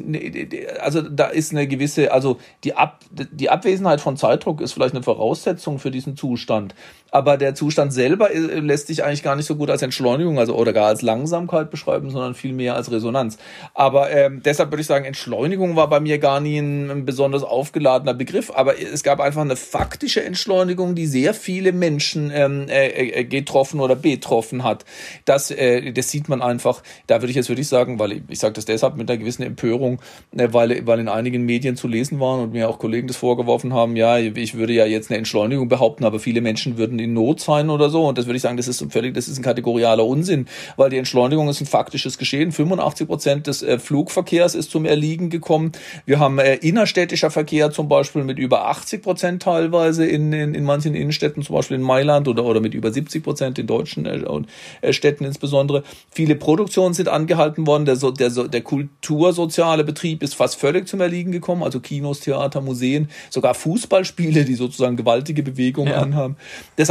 [0.81, 5.03] also da ist eine gewisse, also die, Ab, die Abwesenheit von Zeitdruck ist vielleicht eine
[5.03, 6.75] Voraussetzung für diesen Zustand.
[7.15, 10.57] Aber der Zustand selber äh, lässt sich eigentlich gar nicht so gut als Entschleunigung, also
[10.57, 13.39] oder gar als Langsamkeit beschreiben, sondern vielmehr als Resonanz.
[13.73, 17.45] Aber ähm, deshalb würde ich sagen, Entschleunigung war bei mir gar nie ein, ein besonders
[17.45, 18.51] aufgeladener Begriff.
[18.53, 23.79] Aber es gab einfach eine faktische Entschleunigung, die sehr viele Menschen ähm, äh, äh, getroffen
[23.79, 24.85] oder betroffen hat.
[25.25, 26.83] Das, äh, das sieht man einfach.
[27.07, 29.45] Da würde ich jetzt wirklich sagen, weil ich, ich sage das deshalb mit einer gewissen
[29.45, 30.01] Empörung,
[30.37, 33.73] äh, weil, weil in einigen Medien zu lesen waren und mir auch Kollegen das vorgeworfen
[33.73, 37.41] haben, ja, ich würde ja jetzt eine Entschleunigung behaupten, aber viele Menschen würden in Not
[37.41, 38.07] sein oder so.
[38.07, 40.99] Und das würde ich sagen, das ist völlig, das ist ein kategorialer Unsinn, weil die
[40.99, 42.53] Entschleunigung ist ein faktisches Geschehen.
[42.53, 45.73] 85 Prozent des äh, Flugverkehrs ist zum Erliegen gekommen.
[46.07, 50.65] Wir haben äh, innerstädtischer Verkehr zum Beispiel mit über 80 Prozent teilweise in, in, in
[50.65, 54.21] manchen Innenstädten, zum Beispiel in Mailand oder, oder mit über 70 Prozent in deutschen äh,
[54.81, 55.83] äh, Städten insbesondere.
[56.11, 57.85] Viele Produktionen sind angehalten worden.
[57.85, 61.63] Der, der, der kultursoziale Betrieb ist fast völlig zum Erliegen gekommen.
[61.63, 66.01] Also Kinos, Theater, Museen, sogar Fußball Spiele, die sozusagen gewaltige Bewegungen ja.
[66.01, 66.37] anhaben.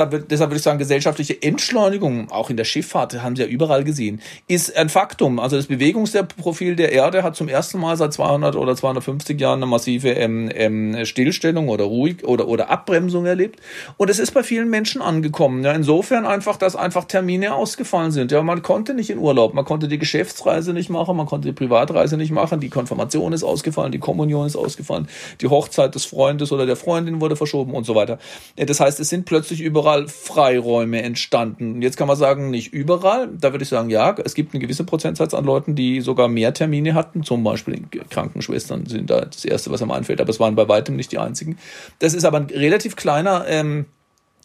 [0.05, 3.83] Deshalb, deshalb würde ich sagen, gesellschaftliche Entschleunigung, auch in der Schifffahrt, haben Sie ja überall
[3.83, 5.39] gesehen, ist ein Faktum.
[5.39, 9.65] Also das Bewegungsprofil der Erde hat zum ersten Mal seit 200 oder 250 Jahren eine
[9.65, 13.59] massive ähm, ähm, Stillstellung oder ruhig oder, oder Abbremsung erlebt.
[13.97, 15.63] Und es ist bei vielen Menschen angekommen.
[15.63, 18.31] Ja, insofern einfach, dass einfach Termine ausgefallen sind.
[18.31, 21.53] Ja, man konnte nicht in Urlaub, man konnte die Geschäftsreise nicht machen, man konnte die
[21.53, 25.07] Privatreise nicht machen, die Konfirmation ist ausgefallen, die Kommunion ist ausgefallen,
[25.41, 28.19] die Hochzeit des Freundes oder der Freundin wurde verschoben und so weiter.
[28.55, 31.75] Das heißt, es sind plötzlich überall überall Freiräume entstanden.
[31.75, 33.29] Und jetzt kann man sagen, nicht überall.
[33.39, 36.53] Da würde ich sagen, ja, es gibt einen gewissen Prozentsatz an Leuten, die sogar mehr
[36.53, 37.23] Termine hatten.
[37.23, 40.21] Zum Beispiel Krankenschwestern sind da das Erste, was am einfällt.
[40.21, 41.57] Aber es waren bei weitem nicht die einzigen.
[41.99, 43.85] Das ist aber ein relativ kleiner ähm,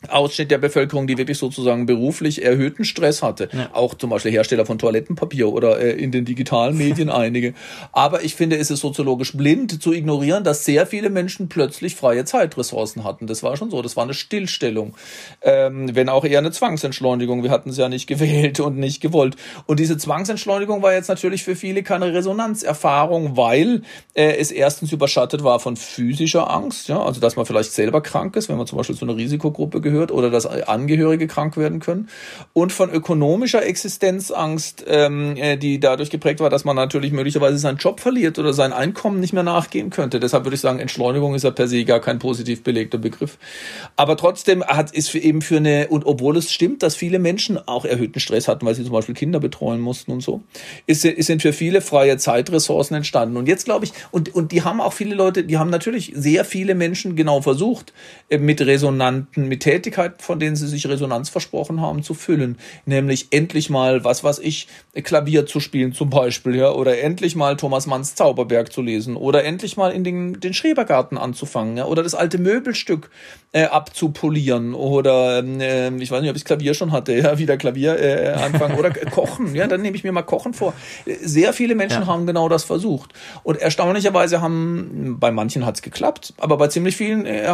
[0.09, 3.49] Ausschnitt der Bevölkerung, die wirklich sozusagen beruflich erhöhten Stress hatte.
[3.53, 3.71] Ja.
[3.73, 7.55] Auch zum Beispiel Hersteller von Toilettenpapier oder äh, in den digitalen Medien einige.
[7.93, 12.25] Aber ich finde, es ist soziologisch blind zu ignorieren, dass sehr viele Menschen plötzlich freie
[12.25, 13.27] Zeitressourcen hatten.
[13.27, 13.83] Das war schon so.
[13.83, 14.95] Das war eine Stillstellung.
[15.43, 17.43] Ähm, wenn auch eher eine Zwangsentschleunigung.
[17.43, 19.37] Wir hatten es ja nicht gewählt und nicht gewollt.
[19.67, 23.83] Und diese Zwangsentschleunigung war jetzt natürlich für viele keine Resonanzerfahrung, weil
[24.15, 26.89] äh, es erstens überschattet war von physischer Angst.
[26.89, 27.03] Ja?
[27.03, 30.13] Also, dass man vielleicht selber krank ist, wenn man zum Beispiel zu einer Risikogruppe gehört
[30.13, 32.09] oder dass Angehörige krank werden können
[32.53, 37.79] und von ökonomischer Existenzangst, ähm, äh, die dadurch geprägt war, dass man natürlich möglicherweise seinen
[37.79, 40.21] Job verliert oder sein Einkommen nicht mehr nachgehen könnte.
[40.21, 43.39] Deshalb würde ich sagen, Entschleunigung ist ja per se gar kein positiv belegter Begriff.
[43.97, 47.85] Aber trotzdem hat ist eben für eine und obwohl es stimmt, dass viele Menschen auch
[47.85, 50.43] erhöhten Stress hatten, weil sie zum Beispiel Kinder betreuen mussten und so,
[50.87, 53.37] ist, sind für viele freie Zeitressourcen entstanden.
[53.37, 56.45] Und jetzt glaube ich und und die haben auch viele Leute, die haben natürlich sehr
[56.45, 57.93] viele Menschen genau versucht
[58.29, 59.78] äh, mit resonanten mit Tätigkeiten,
[60.19, 62.59] von denen sie sich Resonanz versprochen haben, zu füllen.
[62.87, 64.69] Nämlich endlich mal, was weiß ich,
[65.03, 69.45] Klavier zu spielen zum Beispiel, ja, oder endlich mal Thomas Manns Zauberberg zu lesen, oder
[69.45, 73.11] endlich mal in den, den Schrebergarten anzufangen, ja, oder das alte Möbelstück
[73.53, 77.99] äh, abzupolieren, oder äh, ich weiß nicht, ob ich Klavier schon hatte, ja, wieder Klavier
[77.99, 80.75] äh, anfangen, oder kochen, ja, dann nehme ich mir mal Kochen vor.
[81.23, 82.07] Sehr viele Menschen ja.
[82.07, 83.13] haben genau das versucht.
[83.43, 87.49] Und erstaunlicherweise haben, bei manchen hat es geklappt, aber bei ziemlich vielen, äh,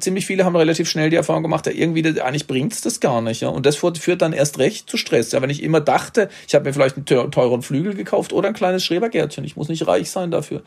[0.00, 3.42] ziemlich viele haben relativ schnell die Erfahrung gemacht, ja, irgendwie, eigentlich bringt's das gar nicht.
[3.42, 3.48] Ja?
[3.48, 5.32] Und das führt dann erst recht zu Stress.
[5.32, 8.54] Ja, wenn ich immer dachte, ich habe mir vielleicht einen teuren Flügel gekauft oder ein
[8.54, 10.62] kleines Schrebergärtchen, ich muss nicht reich sein dafür.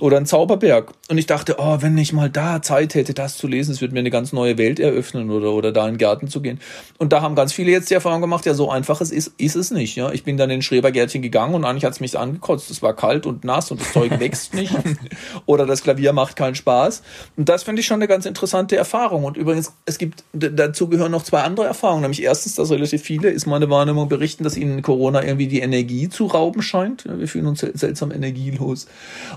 [0.00, 0.92] Oder ein Zauberberg.
[1.08, 3.94] Und ich dachte, oh, wenn ich mal da Zeit hätte, das zu lesen, es würde
[3.94, 6.60] mir eine ganz neue Welt eröffnen oder, oder da in den Garten zu gehen.
[6.98, 9.56] Und da haben ganz viele jetzt die Erfahrung gemacht, ja, so einfach ist, ist, ist
[9.56, 9.96] es nicht.
[9.96, 10.12] Ja?
[10.12, 12.70] Ich bin dann in ein Schrebergärtchen gegangen und eigentlich hat's mich angekotzt.
[12.70, 14.74] Es war kalt und nass und das Zeug wächst nicht.
[15.46, 17.02] oder das Klavier macht keinen Spaß.
[17.36, 19.24] Und das finde ich schon eine ganz interessante Erfahrung.
[19.24, 22.02] Und übrigens, es gibt dazu gehören noch zwei andere Erfahrungen.
[22.02, 26.08] Nämlich erstens, dass relativ viele, ist meine Wahrnehmung, berichten, dass ihnen Corona irgendwie die Energie
[26.08, 27.04] zu rauben scheint.
[27.06, 28.86] Wir fühlen uns seltsam energielos.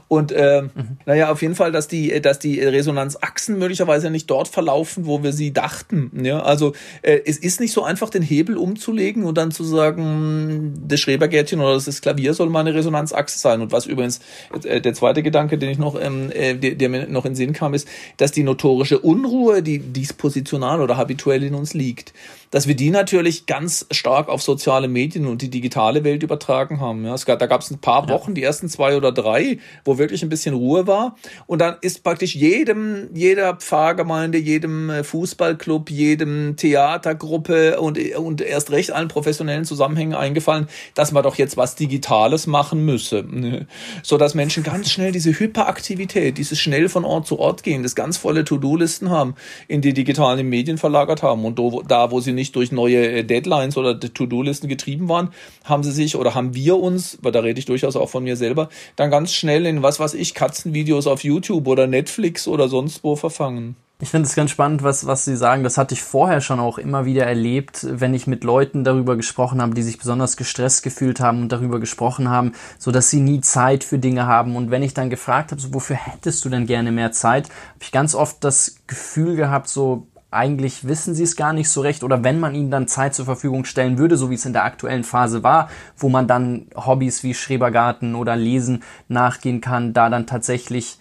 [0.07, 0.97] Und äh, mhm.
[1.05, 5.33] naja, auf jeden Fall, dass die, dass die Resonanzachsen möglicherweise nicht dort verlaufen, wo wir
[5.33, 6.12] sie dachten.
[6.23, 10.73] Ja, also äh, es ist nicht so einfach, den Hebel umzulegen und dann zu sagen,
[10.88, 13.62] das Schrebergärtchen oder das Klavier soll mal eine Resonanzachse sein.
[13.62, 14.19] Und was übrigens
[14.63, 17.35] äh, der zweite Gedanke, den ich noch, ähm, äh, der, der mir noch in den
[17.35, 22.13] Sinn kam, ist, dass die notorische Unruhe, die dispositional oder habituell in uns liegt,
[22.51, 27.05] dass wir die natürlich ganz stark auf soziale Medien und die digitale Welt übertragen haben.
[27.05, 29.97] Ja, es gab, da gab es ein paar Wochen, die ersten zwei oder drei, wo
[29.97, 31.15] wirklich ein bisschen Ruhe war.
[31.45, 38.71] Und dann ist praktisch jedem, jeder Pfarrgemeinde, jedem äh, Fußballclub, jedem Theatergruppe und, und erst
[38.71, 43.23] recht allen professionellen Zusammenhängen eingefallen, dass man doch jetzt was Digitales machen müsse.
[43.29, 43.67] Ne?
[44.01, 47.95] So dass Menschen ganz schnell diese Hyperaktivität, dieses schnell von Ort zu Ort gehen, das
[47.95, 49.35] ganz volle To-Do-Listen haben,
[49.67, 51.45] in die digitalen Medien verlagert haben.
[51.45, 55.30] Und da, wo sie nicht durch neue äh, Deadlines oder To-Do-Listen getrieben waren,
[55.63, 58.36] haben sie sich oder haben wir uns, weil da rede ich durchaus auch von mir
[58.36, 63.04] selber, dann ganz schnell in was weiß ich, Katzenvideos auf YouTube oder Netflix oder sonst
[63.04, 63.75] wo verfangen.
[64.02, 65.65] Ich finde es ganz spannend, was, was Sie sagen.
[65.65, 69.62] Das hatte ich vorher schon auch immer wieder erlebt, wenn ich mit Leuten darüber gesprochen
[69.62, 73.41] habe, die sich besonders gestresst gefühlt haben und darüber gesprochen haben, so dass sie nie
[73.41, 74.56] Zeit für Dinge haben.
[74.56, 77.82] Und wenn ich dann gefragt habe, so, wofür hättest du denn gerne mehr Zeit, habe
[77.82, 82.03] ich ganz oft das Gefühl gehabt, so, eigentlich wissen sie es gar nicht so recht
[82.03, 84.63] oder wenn man ihnen dann Zeit zur Verfügung stellen würde, so wie es in der
[84.63, 90.27] aktuellen Phase war, wo man dann Hobbys wie Schrebergarten oder Lesen nachgehen kann, da dann
[90.27, 90.99] tatsächlich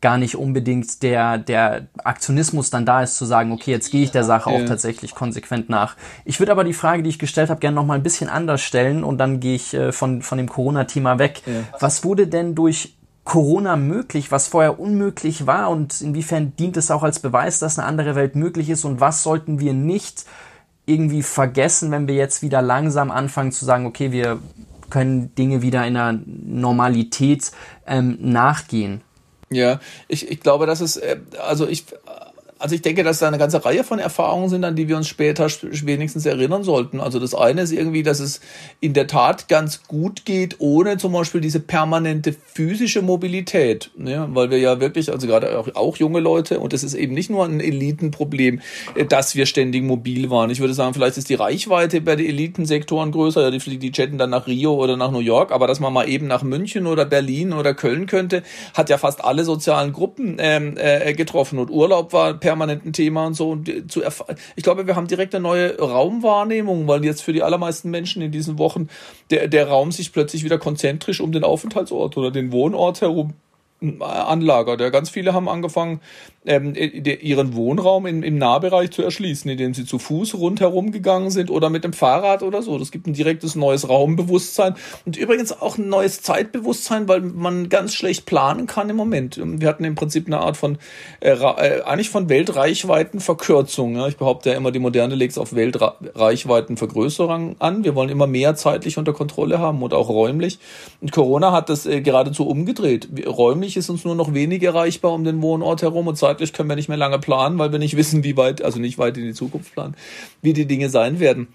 [0.00, 4.10] gar nicht unbedingt der, der Aktionismus dann da ist, zu sagen, okay, jetzt gehe ich
[4.10, 5.96] der Sache auch tatsächlich konsequent nach.
[6.24, 8.62] Ich würde aber die Frage, die ich gestellt habe, gerne noch mal ein bisschen anders
[8.62, 11.42] stellen und dann gehe ich äh, von, von dem Corona-Thema weg.
[11.46, 11.52] Ja.
[11.78, 17.02] Was wurde denn durch Corona möglich, was vorher unmöglich war und inwiefern dient es auch
[17.02, 20.24] als Beweis, dass eine andere Welt möglich ist und was sollten wir nicht
[20.86, 24.40] irgendwie vergessen, wenn wir jetzt wieder langsam anfangen zu sagen, okay, wir
[24.90, 27.52] können Dinge wieder in einer Normalität
[27.86, 29.00] ähm, nachgehen.
[29.50, 31.86] Ja, ich, ich glaube, dass es, äh, also ich,
[32.62, 35.08] also ich denke, dass da eine ganze Reihe von Erfahrungen sind, an die wir uns
[35.08, 37.00] später wenigstens erinnern sollten.
[37.00, 38.40] Also das eine ist irgendwie, dass es
[38.78, 43.90] in der Tat ganz gut geht, ohne zum Beispiel diese permanente physische Mobilität.
[43.96, 44.28] Ne?
[44.30, 47.30] Weil wir ja wirklich, also gerade auch, auch junge Leute, und es ist eben nicht
[47.30, 48.60] nur ein Elitenproblem,
[48.94, 50.48] äh, dass wir ständig mobil waren.
[50.50, 54.18] Ich würde sagen, vielleicht ist die Reichweite bei den Elitensektoren größer, ja, die, die chatten
[54.18, 57.06] dann nach Rio oder nach New York, aber dass man mal eben nach München oder
[57.06, 58.44] Berlin oder Köln könnte,
[58.74, 61.58] hat ja fast alle sozialen Gruppen ähm, äh, getroffen.
[61.58, 63.50] Und Urlaub war per permanent ein Thema und so.
[63.50, 64.02] Und zu
[64.56, 68.30] ich glaube, wir haben direkt eine neue Raumwahrnehmung, weil jetzt für die allermeisten Menschen in
[68.30, 68.88] diesen Wochen
[69.30, 73.32] der, der Raum sich plötzlich wieder konzentrisch um den Aufenthaltsort oder den Wohnort herum
[74.00, 74.80] anlagert.
[74.80, 76.00] Ja, ganz viele haben angefangen,
[76.44, 81.50] ähm, ihren Wohnraum im, im Nahbereich zu erschließen, indem sie zu Fuß rundherum gegangen sind
[81.50, 82.78] oder mit dem Fahrrad oder so.
[82.78, 84.74] Das gibt ein direktes neues Raumbewusstsein
[85.06, 89.40] und übrigens auch ein neues Zeitbewusstsein, weil man ganz schlecht planen kann im Moment.
[89.40, 90.78] Wir hatten im Prinzip eine Art von,
[91.20, 93.94] äh, äh eigentlich von Weltreichweitenverkürzung.
[93.96, 94.08] Ja.
[94.08, 97.84] Ich behaupte ja immer, die Moderne legt es auf Weltreichweitenvergrößerung an.
[97.84, 100.58] Wir wollen immer mehr zeitlich unter Kontrolle haben und auch räumlich.
[101.00, 103.08] Und Corona hat das äh, geradezu umgedreht.
[103.26, 106.76] Räumlich ist uns nur noch wenig erreichbar um den Wohnort herum und zeitlich können wir
[106.76, 109.34] nicht mehr lange planen, weil wir nicht wissen, wie weit, also nicht weit in die
[109.34, 109.96] Zukunft planen,
[110.40, 111.48] wie die Dinge sein werden.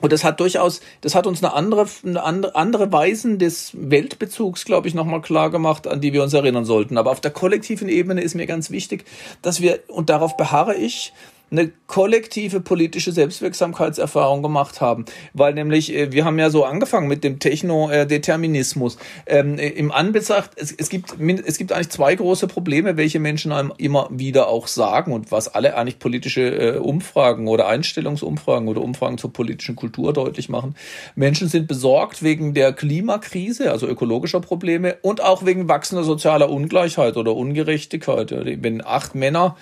[0.00, 4.88] Und das hat durchaus, das hat uns eine andere, eine andere Weisen des Weltbezugs, glaube
[4.88, 6.98] ich, nochmal klar gemacht, an die wir uns erinnern sollten.
[6.98, 9.06] Aber auf der kollektiven Ebene ist mir ganz wichtig,
[9.40, 11.14] dass wir, und darauf beharre ich,
[11.50, 15.04] eine kollektive politische Selbstwirksamkeitserfahrung gemacht haben.
[15.32, 18.98] Weil nämlich, äh, wir haben ja so angefangen mit dem Technodeterminismus.
[19.26, 23.52] Ähm, äh, Im Anbetracht, es, es, gibt, es gibt eigentlich zwei große Probleme, welche Menschen
[23.52, 28.80] einem immer wieder auch sagen und was alle eigentlich politische äh, Umfragen oder Einstellungsumfragen oder
[28.80, 30.74] Umfragen zur politischen Kultur deutlich machen.
[31.14, 37.16] Menschen sind besorgt wegen der Klimakrise, also ökologischer Probleme und auch wegen wachsender sozialer Ungleichheit
[37.16, 38.34] oder Ungerechtigkeit.
[38.62, 39.56] Wenn acht Männer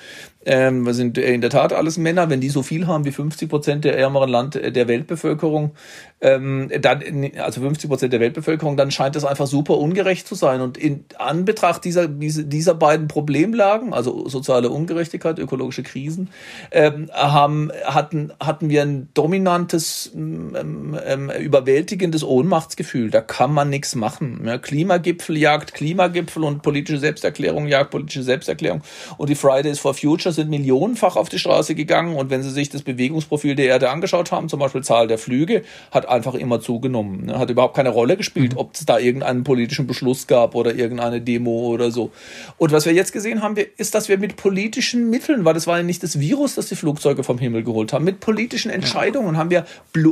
[0.47, 2.29] ähm, wir sind in der Tat alles Männer.
[2.31, 5.73] Wenn die so viel haben wie 50 Prozent der ärmeren Land äh, der Weltbevölkerung,
[6.21, 7.03] ähm, dann,
[7.39, 10.61] also 50 Prozent der Weltbevölkerung, dann scheint das einfach super ungerecht zu sein.
[10.61, 16.31] Und in Anbetracht dieser, dieser beiden Problemlagen, also soziale Ungerechtigkeit, ökologische Krisen,
[16.71, 23.11] ähm, haben, hatten, hatten wir ein dominantes, ähm, ähm, überwältigendes Ohnmachtsgefühl.
[23.11, 24.43] Da kann man nichts machen.
[24.45, 28.83] Ja, Klimagipfel jagt Klimagipfel und politische Selbsterklärung jagt politische Selbsterklärung.
[29.17, 32.17] Und die Fridays for Future sind millionenfach auf die Straße gegangen.
[32.17, 35.63] Und wenn Sie sich das Bewegungsprofil der Erde angeschaut haben, zum Beispiel Zahl der Flüge,
[35.91, 37.27] hat einfach immer zugenommen.
[37.27, 37.39] Ne?
[37.39, 38.59] Hat überhaupt keine Rolle gespielt, mhm.
[38.59, 42.11] ob es da irgendeinen politischen Beschluss gab oder irgendeine Demo oder so.
[42.59, 45.79] Und was wir jetzt gesehen haben, ist, dass wir mit politischen Mitteln, weil das war
[45.79, 49.51] ja nicht das Virus, das die Flugzeuge vom Himmel geholt haben, mit politischen Entscheidungen haben
[49.51, 49.65] wir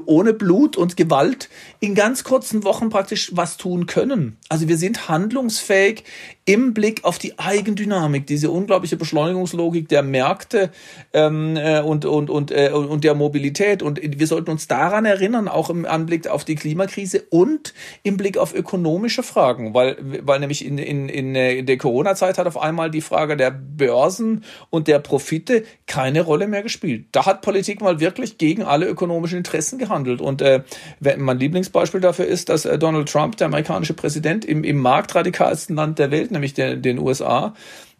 [0.07, 1.49] ohne Blut und Gewalt
[1.81, 4.37] in ganz kurzen Wochen praktisch was tun können.
[4.49, 6.05] Also wir sind handlungsfähig
[6.45, 10.70] im Blick auf die Eigendynamik, diese unglaubliche Beschleunigungslogik der Märkte
[11.12, 13.83] ähm, äh, und, und, und, äh, und der Mobilität.
[13.83, 18.38] Und wir sollten uns daran erinnern, auch im Anblick auf die Klimakrise und im Blick
[18.38, 22.90] auf ökonomische Fragen, weil, weil nämlich in, in, in äh, der Corona-Zeit hat auf einmal
[22.90, 27.07] die Frage der Börsen und der Profite keine Rolle mehr gespielt.
[27.12, 30.20] Da hat Politik mal wirklich gegen alle ökonomischen Interessen gehandelt.
[30.20, 30.62] Und äh,
[31.01, 35.98] mein Lieblingsbeispiel dafür ist, dass äh, Donald Trump, der amerikanische Präsident, im, im marktradikalsten Land
[35.98, 37.55] der Welt, nämlich der, den USA,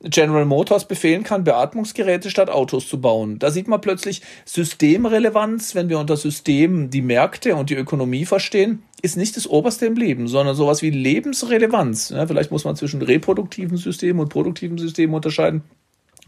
[0.05, 3.39] General Motors befehlen kann, Beatmungsgeräte statt Autos zu bauen.
[3.39, 8.83] Da sieht man plötzlich Systemrelevanz, wenn wir unter System die Märkte und die Ökonomie verstehen,
[9.03, 12.11] ist nicht das Oberste im Leben, sondern sowas wie Lebensrelevanz.
[12.11, 15.63] Ja, vielleicht muss man zwischen reproduktiven Systemen und produktiven Systemen unterscheiden.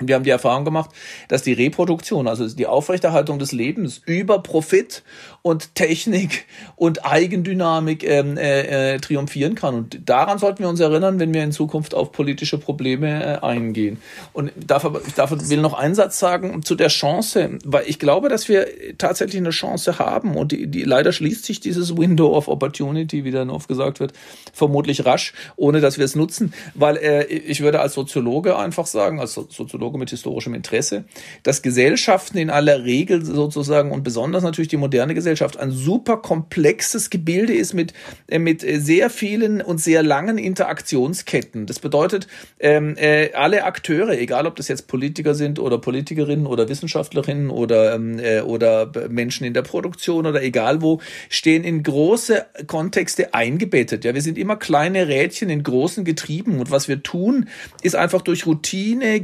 [0.09, 0.91] Wir haben die Erfahrung gemacht,
[1.29, 5.03] dass die Reproduktion, also die Aufrechterhaltung des Lebens über Profit
[5.43, 9.75] und Technik und Eigendynamik ähm, äh, äh, triumphieren kann.
[9.75, 13.99] Und daran sollten wir uns erinnern, wenn wir in Zukunft auf politische Probleme äh, eingehen.
[14.33, 18.29] Und dafür, ich dafür will noch einen Satz sagen zu der Chance, weil ich glaube,
[18.29, 22.49] dass wir tatsächlich eine Chance haben und die, die leider schließt sich dieses Window of
[22.49, 24.13] Opportunity, wie dann oft gesagt wird,
[24.53, 29.21] vermutlich rasch, ohne dass wir es nutzen, weil äh, ich würde als Soziologe einfach sagen,
[29.21, 31.05] als Soziologe Soziologe mit historischem Interesse,
[31.43, 37.11] dass Gesellschaften in aller Regel sozusagen und besonders natürlich die moderne Gesellschaft ein super komplexes
[37.11, 37.93] Gebilde ist mit,
[38.29, 41.67] äh, mit sehr vielen und sehr langen Interaktionsketten.
[41.67, 42.27] Das bedeutet,
[42.59, 47.95] ähm, äh, alle Akteure, egal ob das jetzt Politiker sind oder Politikerinnen oder Wissenschaftlerinnen oder,
[47.95, 54.05] ähm, äh, oder Menschen in der Produktion oder egal wo, stehen in große Kontexte eingebettet.
[54.05, 57.49] Ja, wir sind immer kleine Rädchen in großen Getrieben und was wir tun,
[57.83, 59.21] ist einfach durch Routine,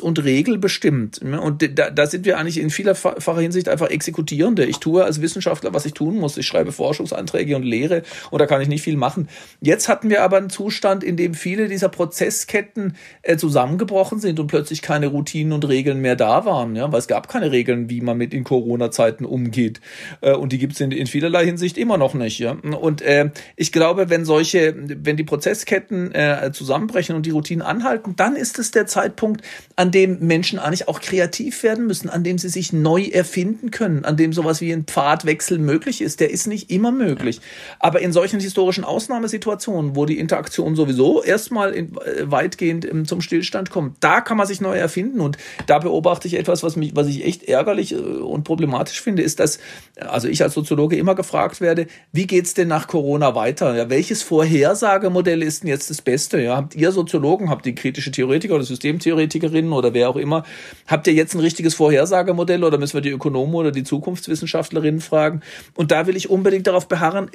[0.00, 1.18] Und Regel bestimmt.
[1.18, 4.64] Und da, da sind wir eigentlich in vielerfacher Hinsicht einfach Exekutierende.
[4.64, 6.36] Ich tue als Wissenschaftler, was ich tun muss.
[6.36, 9.28] Ich schreibe Forschungsanträge und lehre und da kann ich nicht viel machen.
[9.60, 14.46] Jetzt hatten wir aber einen Zustand, in dem viele dieser Prozessketten äh, zusammengebrochen sind und
[14.46, 16.76] plötzlich keine Routinen und Regeln mehr da waren.
[16.76, 16.90] Ja?
[16.90, 19.80] Weil es gab keine Regeln, wie man mit in Corona-Zeiten umgeht.
[20.20, 22.38] Äh, und die gibt es in, in vielerlei Hinsicht immer noch nicht.
[22.38, 22.52] Ja?
[22.52, 28.14] Und äh, ich glaube, wenn solche, wenn die Prozessketten äh, zusammenbrechen und die Routinen anhalten,
[28.16, 29.42] dann ist es der Zeitpunkt,
[29.76, 33.72] an an dem Menschen eigentlich auch kreativ werden müssen, an dem sie sich neu erfinden
[33.72, 36.20] können, an dem sowas wie ein Pfadwechsel möglich ist.
[36.20, 37.40] Der ist nicht immer möglich.
[37.80, 43.20] Aber in solchen historischen Ausnahmesituationen, wo die Interaktion sowieso erstmal in, äh, weitgehend ähm, zum
[43.20, 45.20] Stillstand kommt, da kann man sich neu erfinden.
[45.20, 49.22] Und da beobachte ich etwas, was mich, was ich echt ärgerlich äh, und problematisch finde,
[49.22, 49.58] ist, dass,
[49.96, 53.74] also ich als Soziologe immer gefragt werde, wie geht's denn nach Corona weiter?
[53.74, 56.40] Ja, welches Vorhersagemodell ist denn jetzt das Beste?
[56.40, 60.44] Ja, habt ihr Soziologen, habt ihr kritische Theoretiker oder Systemtheoretikerinnen oder wer auch immer,
[60.86, 65.40] habt ihr jetzt ein richtiges Vorhersagemodell oder müssen wir die Ökonomen oder die Zukunftswissenschaftlerinnen fragen?
[65.74, 67.30] Und da will ich unbedingt darauf beharren,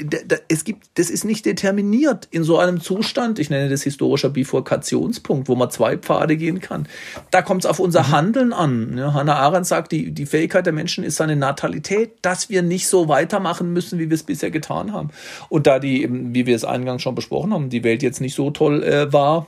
[0.47, 5.47] es gibt, das ist nicht determiniert in so einem Zustand, ich nenne das historischer Bifurkationspunkt,
[5.49, 6.88] wo man zwei Pfade gehen kann.
[7.32, 8.11] Da kommt es auf unser mhm.
[8.11, 8.97] Handeln an.
[8.97, 12.88] Ja, Hannah Arendt sagt, die, die Fähigkeit der Menschen ist seine Natalität, dass wir nicht
[12.88, 15.09] so weitermachen müssen, wie wir es bisher getan haben.
[15.49, 18.51] Und da die, wie wir es eingangs schon besprochen haben, die Welt jetzt nicht so
[18.51, 19.47] toll äh, war,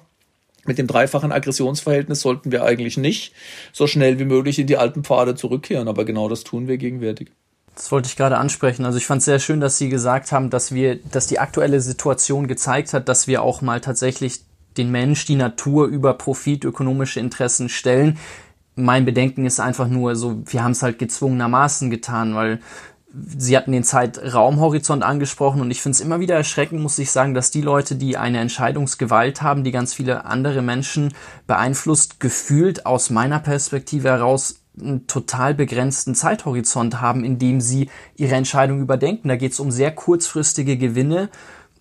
[0.68, 3.34] mit dem dreifachen Aggressionsverhältnis sollten wir eigentlich nicht
[3.74, 7.32] so schnell wie möglich in die alten Pfade zurückkehren, aber genau das tun wir gegenwärtig.
[7.76, 8.86] Das wollte ich gerade ansprechen.
[8.86, 11.80] Also ich fand es sehr schön, dass Sie gesagt haben, dass wir, dass die aktuelle
[11.80, 14.42] Situation gezeigt hat, dass wir auch mal tatsächlich
[14.78, 18.18] den Mensch, die Natur über Profit, ökonomische Interessen stellen.
[18.76, 22.60] Mein Bedenken ist einfach nur so, wir haben es halt gezwungenermaßen getan, weil
[23.14, 27.34] Sie hatten den Zeitraumhorizont angesprochen und ich finde es immer wieder erschreckend, muss ich sagen,
[27.34, 31.14] dass die Leute, die eine Entscheidungsgewalt haben, die ganz viele andere Menschen
[31.48, 38.36] beeinflusst, gefühlt aus meiner Perspektive heraus einen total begrenzten Zeithorizont haben, in dem sie ihre
[38.36, 39.30] Entscheidung überdenken.
[39.30, 41.30] Da geht es um sehr kurzfristige Gewinne,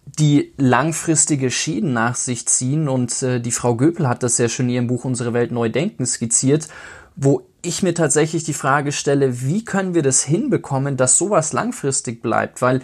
[0.07, 2.89] die langfristige Schäden nach sich ziehen.
[2.89, 5.69] Und äh, die Frau Göpel hat das sehr schön in ihrem Buch Unsere Welt neu
[5.69, 6.69] denken skizziert,
[7.17, 12.23] wo ich mir tatsächlich die Frage stelle, wie können wir das hinbekommen, dass sowas langfristig
[12.23, 12.63] bleibt?
[12.63, 12.81] Weil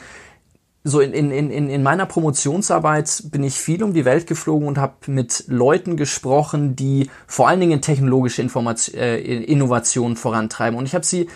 [0.85, 4.78] so in, in, in, in meiner Promotionsarbeit bin ich viel um die Welt geflogen und
[4.78, 10.76] habe mit Leuten gesprochen, die vor allen Dingen technologische Information, äh, Innovationen vorantreiben.
[10.76, 11.28] Und ich habe sie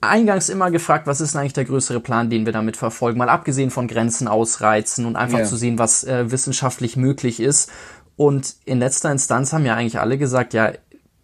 [0.00, 3.18] eingangs immer gefragt, was ist eigentlich der größere Plan, den wir damit verfolgen?
[3.18, 5.44] Mal abgesehen von Grenzen ausreizen und einfach ja.
[5.44, 7.70] zu sehen, was äh, wissenschaftlich möglich ist.
[8.16, 10.72] Und in letzter Instanz haben ja eigentlich alle gesagt, ja,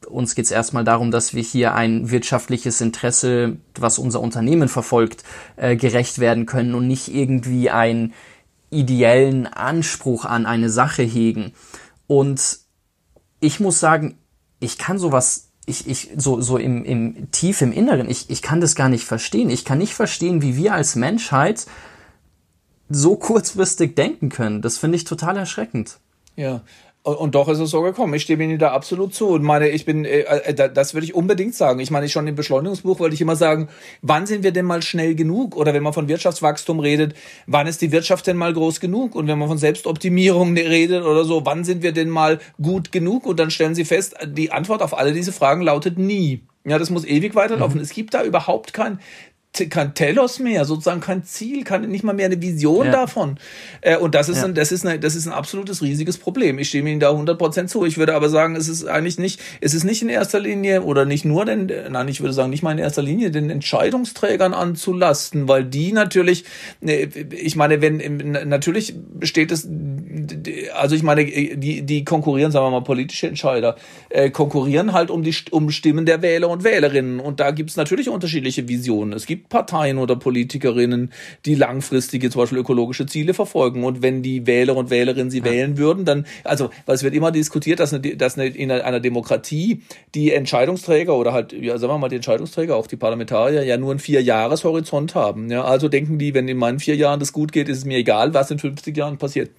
[0.09, 5.25] uns geht es erstmal darum, dass wir hier ein wirtschaftliches Interesse, was unser Unternehmen verfolgt,
[5.57, 8.15] äh, gerecht werden können und nicht irgendwie einen
[8.71, 11.53] ideellen Anspruch an eine Sache hegen.
[12.07, 12.59] Und
[13.41, 14.19] ich muss sagen,
[14.61, 18.61] ich kann sowas, ich, ich, so, so im, im tief im Inneren, ich, ich kann
[18.61, 19.51] das gar nicht verstehen.
[19.51, 21.67] Ich kann nicht verstehen, wie wir als Menschheit
[22.89, 24.63] so kurzfristig denken können.
[24.63, 25.99] Das finde ich total erschreckend.
[26.37, 26.63] Ja,
[27.05, 28.15] und doch ist es so gekommen.
[28.15, 29.29] Ich stimme Ihnen da absolut zu.
[29.29, 31.79] Und meine, ich bin, äh, äh das würde ich unbedingt sagen.
[31.81, 33.69] Ich meine, schon im Beschleunigungsbuch wollte ich immer sagen,
[34.01, 35.55] wann sind wir denn mal schnell genug?
[35.55, 37.15] Oder wenn man von Wirtschaftswachstum redet,
[37.47, 39.15] wann ist die Wirtschaft denn mal groß genug?
[39.15, 43.27] Und wenn man von Selbstoptimierung redet oder so, wann sind wir denn mal gut genug?
[43.27, 46.41] Und dann stellen Sie fest, die Antwort auf alle diese Fragen lautet nie.
[46.67, 47.77] Ja, das muss ewig weiterlaufen.
[47.77, 47.83] Mhm.
[47.83, 48.99] Es gibt da überhaupt kein,
[49.71, 52.93] kein Telos mehr, sozusagen kein Ziel, kann nicht mal mehr eine Vision ja.
[52.93, 53.39] davon.
[53.81, 54.45] Äh, und das ist, ja.
[54.47, 56.59] ein, das, ist ein, das ist ein absolutes riesiges Problem.
[56.59, 57.85] Ich stimme Ihnen da 100% zu.
[57.85, 61.05] Ich würde aber sagen, es ist eigentlich nicht, es ist nicht in erster Linie oder
[61.05, 65.47] nicht nur den, nein, ich würde sagen, nicht mal in erster Linie den Entscheidungsträgern anzulasten,
[65.47, 66.45] weil die natürlich,
[66.85, 69.69] äh, ich meine, wenn, natürlich besteht es,
[70.75, 73.77] also ich meine, die, die konkurrieren, sagen wir mal, politische Entscheider,
[74.09, 77.21] äh, konkurrieren halt um die um Stimmen der Wähler und Wählerinnen.
[77.21, 79.13] Und da gibt es natürlich unterschiedliche Visionen.
[79.13, 81.13] Es gibt Parteien oder Politikerinnen,
[81.47, 83.85] die langfristige, zum Beispiel ökologische Ziele verfolgen.
[83.85, 85.45] Und wenn die Wähler und Wählerinnen sie ja.
[85.45, 89.01] wählen würden, dann, also, weil es wird immer diskutiert, dass, eine, dass eine, in einer
[89.01, 89.83] Demokratie
[90.15, 93.91] die Entscheidungsträger oder halt, ja, sagen wir mal, die Entscheidungsträger, auch die Parlamentarier, ja nur
[93.91, 95.51] einen Vier-Jahres-Horizont haben.
[95.51, 97.99] Ja, also denken die, wenn in meinen vier Jahren das gut geht, ist es mir
[97.99, 99.51] egal, was in 50 Jahren passiert.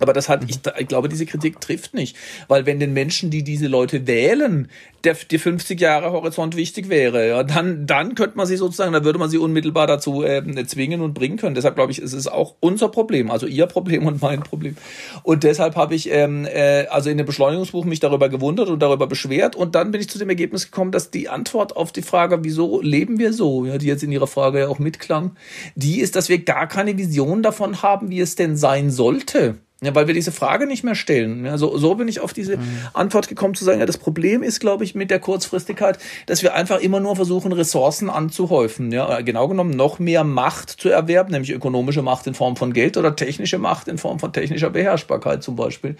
[0.00, 2.16] Aber das hat, ich, ich glaube, diese Kritik trifft nicht.
[2.48, 4.68] Weil wenn den Menschen, die diese Leute wählen,
[5.04, 9.04] der, die 50 Jahre Horizont wichtig wäre, ja, dann, dann könnte man sie sozusagen, da
[9.04, 11.54] würde man sie unmittelbar dazu äh, zwingen und bringen können.
[11.54, 14.76] Deshalb glaube ich, es ist auch unser Problem, also ihr Problem und mein Problem.
[15.22, 19.06] Und deshalb habe ich ähm, äh, also in dem Beschleunigungsbuch mich darüber gewundert und darüber
[19.06, 19.54] beschwert.
[19.54, 22.80] Und dann bin ich zu dem Ergebnis gekommen, dass die Antwort auf die Frage, wieso
[22.80, 25.36] leben wir so, ja, die jetzt in ihrer Frage ja auch mitklang,
[25.76, 29.56] die ist, dass wir gar keine Vision davon haben, wie es denn sein sollte.
[29.84, 31.44] Ja, weil wir diese Frage nicht mehr stellen.
[31.44, 32.78] Ja, so, so bin ich auf diese mhm.
[32.92, 36.54] Antwort gekommen zu sagen, ja, das Problem ist, glaube ich, mit der Kurzfristigkeit, dass wir
[36.54, 38.92] einfach immer nur versuchen, Ressourcen anzuhäufen.
[38.92, 42.96] Ja, genau genommen noch mehr Macht zu erwerben, nämlich ökonomische Macht in Form von Geld
[42.96, 45.96] oder technische Macht in Form von technischer Beherrschbarkeit zum Beispiel.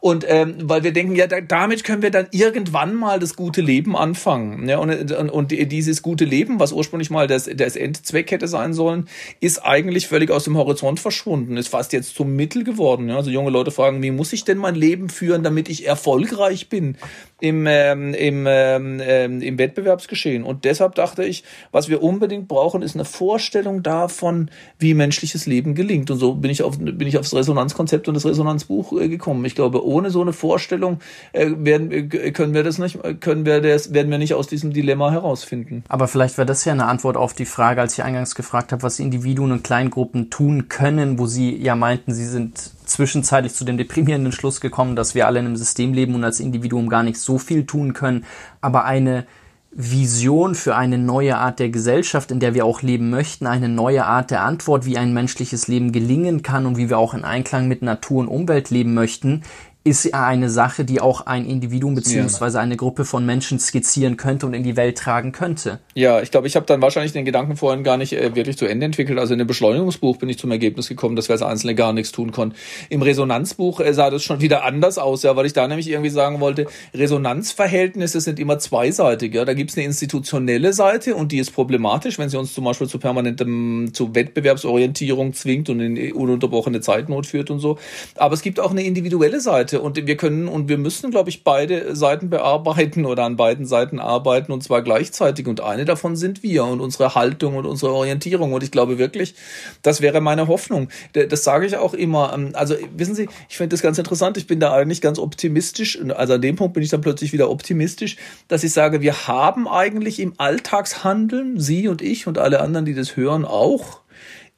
[0.00, 3.60] Und ähm, weil wir denken, ja, da, damit können wir dann irgendwann mal das gute
[3.60, 4.68] Leben anfangen.
[4.68, 8.72] Ja, und, und, und dieses gute Leben, was ursprünglich mal das, das Endzweck hätte sein
[8.72, 9.08] sollen,
[9.40, 13.08] ist eigentlich völlig aus dem Horizont verschwunden, ist fast jetzt zum Mittel geworden.
[13.08, 15.86] Ja, also so junge Leute fragen, wie muss ich denn mein Leben führen, damit ich
[15.86, 16.96] erfolgreich bin
[17.40, 20.42] im, ähm, im, ähm, ähm, im Wettbewerbsgeschehen.
[20.42, 25.74] Und deshalb dachte ich, was wir unbedingt brauchen, ist eine Vorstellung davon, wie menschliches Leben
[25.74, 26.10] gelingt.
[26.10, 29.44] Und so bin ich auf bin ich aufs Resonanzkonzept und das Resonanzbuch äh, gekommen.
[29.44, 30.98] Ich glaube, ohne so eine Vorstellung
[31.32, 34.72] äh, werden, äh, können wir das nicht, können wir das, werden wir nicht aus diesem
[34.72, 35.84] Dilemma herausfinden.
[35.88, 38.82] Aber vielleicht wäre das ja eine Antwort auf die Frage, als ich eingangs gefragt habe,
[38.82, 43.78] was Individuen und Kleingruppen tun können, wo Sie ja meinten, Sie sind zwischenzeitlich zu dem
[43.78, 47.18] deprimierenden Schluss gekommen, dass wir alle in einem System leben und als Individuum gar nicht
[47.18, 48.24] so viel tun können,
[48.60, 49.26] aber eine
[49.70, 54.06] Vision für eine neue Art der Gesellschaft, in der wir auch leben möchten, eine neue
[54.06, 57.68] Art der Antwort, wie ein menschliches Leben gelingen kann und wie wir auch in Einklang
[57.68, 59.42] mit Natur und Umwelt leben möchten,
[59.88, 64.46] ist ja eine Sache, die auch ein Individuum beziehungsweise eine Gruppe von Menschen skizzieren könnte
[64.46, 65.78] und in die Welt tragen könnte.
[65.94, 68.66] Ja, ich glaube, ich habe dann wahrscheinlich den Gedanken vorhin gar nicht äh, wirklich zu
[68.66, 69.18] Ende entwickelt.
[69.18, 72.12] Also in dem Beschleunigungsbuch bin ich zum Ergebnis gekommen, dass wir als Einzelne gar nichts
[72.12, 72.56] tun konnten.
[72.88, 76.10] Im Resonanzbuch äh, sah das schon wieder anders aus, ja, weil ich da nämlich irgendwie
[76.10, 79.34] sagen wollte, Resonanzverhältnisse sind immer zweiseitig.
[79.34, 79.44] Ja.
[79.44, 82.98] Da gibt's eine institutionelle Seite und die ist problematisch, wenn sie uns zum Beispiel zu
[82.98, 87.78] permanentem, zu Wettbewerbsorientierung zwingt und in ununterbrochene Zeitnot führt und so.
[88.16, 91.44] Aber es gibt auch eine individuelle Seite und wir können und wir müssen, glaube ich,
[91.44, 95.46] beide Seiten bearbeiten oder an beiden Seiten arbeiten und zwar gleichzeitig.
[95.46, 98.52] Und eine davon sind wir und unsere Haltung und unsere Orientierung.
[98.52, 99.34] Und ich glaube wirklich,
[99.82, 100.88] das wäre meine Hoffnung.
[101.12, 102.32] Das sage ich auch immer.
[102.34, 104.36] Ähm, also wissen Sie, ich finde das ganz interessant.
[104.36, 105.98] Ich bin da eigentlich ganz optimistisch.
[106.16, 108.16] Also an dem Punkt bin ich dann plötzlich wieder optimistisch,
[108.48, 112.94] dass ich sage, wir haben eigentlich im Alltagshandeln, Sie und ich und alle anderen, die
[112.94, 114.00] das hören, auch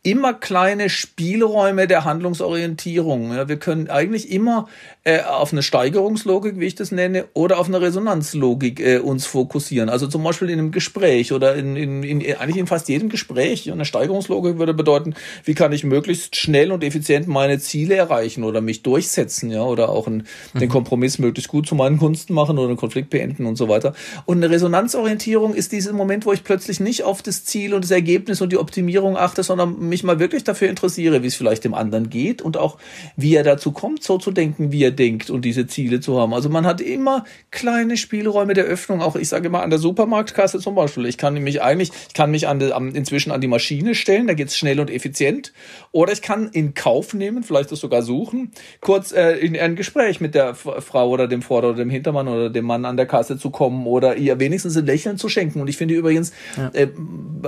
[0.02, 3.34] immer kleine Spielräume der Handlungsorientierung.
[3.34, 4.66] Ja, wir können eigentlich immer
[5.04, 9.90] äh, auf eine Steigerungslogik, wie ich das nenne, oder auf eine Resonanzlogik äh, uns fokussieren.
[9.90, 13.70] Also zum Beispiel in einem Gespräch oder in, in, in, eigentlich in fast jedem Gespräch.
[13.70, 18.62] Eine Steigerungslogik würde bedeuten, wie kann ich möglichst schnell und effizient meine Ziele erreichen oder
[18.62, 20.60] mich durchsetzen, ja, oder auch einen, mhm.
[20.60, 23.92] den Kompromiss möglichst gut zu meinen Gunsten machen oder einen Konflikt beenden und so weiter.
[24.24, 27.90] Und eine Resonanzorientierung ist dieser Moment, wo ich plötzlich nicht auf das Ziel und das
[27.90, 31.74] Ergebnis und die Optimierung achte, sondern mich mal wirklich dafür interessiere, wie es vielleicht dem
[31.74, 32.78] anderen geht und auch
[33.16, 36.32] wie er dazu kommt, so zu denken, wie er denkt und diese Ziele zu haben.
[36.32, 39.02] Also man hat immer kleine Spielräume der Öffnung.
[39.02, 41.04] Auch ich sage immer an der Supermarktkasse zum Beispiel.
[41.06, 44.34] Ich kann mich eigentlich, ich kann mich an die, inzwischen an die Maschine stellen, da
[44.34, 45.52] geht's schnell und effizient.
[45.92, 50.20] Oder ich kann in Kauf nehmen, vielleicht das sogar suchen, kurz äh, in ein Gespräch
[50.20, 53.38] mit der Frau oder dem Vorder- oder dem Hintermann oder dem Mann an der Kasse
[53.38, 55.60] zu kommen oder ihr wenigstens ein Lächeln zu schenken.
[55.60, 56.68] Und ich finde übrigens, ja.
[56.68, 56.88] äh,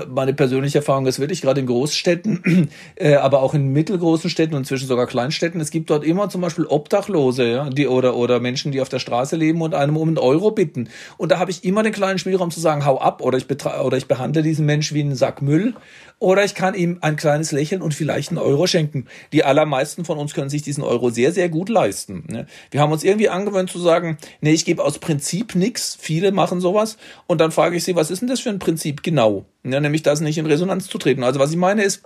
[0.08, 2.31] meine persönliche Erfahrung ist wirklich gerade in Großstädten,
[2.96, 6.40] äh, aber auch in mittelgroßen Städten und inzwischen sogar Kleinstädten, es gibt dort immer zum
[6.40, 9.96] Beispiel Obdachlose Obdachlose, ja, die oder oder Menschen, die auf der Straße leben und einem
[9.96, 10.88] um einen Euro bitten.
[11.16, 13.46] Und da habe ich immer den kleinen Spielraum zu sagen, hau ab oder ich
[13.82, 15.74] oder ich behandle diesen Mensch wie einen Sack Müll
[16.18, 19.06] oder ich kann ihm ein kleines Lächeln und vielleicht einen Euro schenken.
[19.32, 22.24] Die allermeisten von uns können sich diesen Euro sehr sehr gut leisten.
[22.28, 22.46] Ne?
[22.70, 25.96] Wir haben uns irgendwie angewöhnt zu sagen, nee, ich gebe aus Prinzip nichts.
[26.00, 29.02] Viele machen sowas und dann frage ich sie, was ist denn das für ein Prinzip
[29.02, 29.44] genau?
[29.64, 31.22] Ja, nämlich das nicht in Resonanz zu treten.
[31.22, 32.02] Also was ich meine ist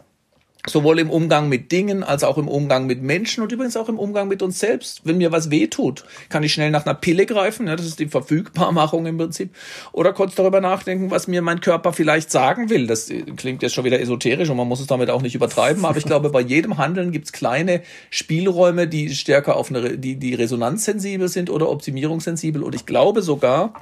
[0.69, 3.99] Sowohl im Umgang mit Dingen als auch im Umgang mit Menschen und übrigens auch im
[3.99, 5.03] Umgang mit uns selbst.
[5.05, 8.09] Wenn mir was wehtut, kann ich schnell nach einer Pille greifen, ja, das ist die
[8.09, 9.55] Verfügbarmachung im Prinzip,
[9.93, 12.87] oder kurz darüber nachdenken, was mir mein Körper vielleicht sagen will.
[12.87, 15.99] Das klingt jetzt schon wieder esoterisch und man muss es damit auch nicht übertreiben, aber
[15.99, 21.29] ich glaube, bei jedem Handeln gibt's kleine Spielräume, die stärker auf eine, die, die resonanzsensibel
[21.29, 22.63] sind oder optimierungssensibel.
[22.63, 23.75] Und ich glaube sogar,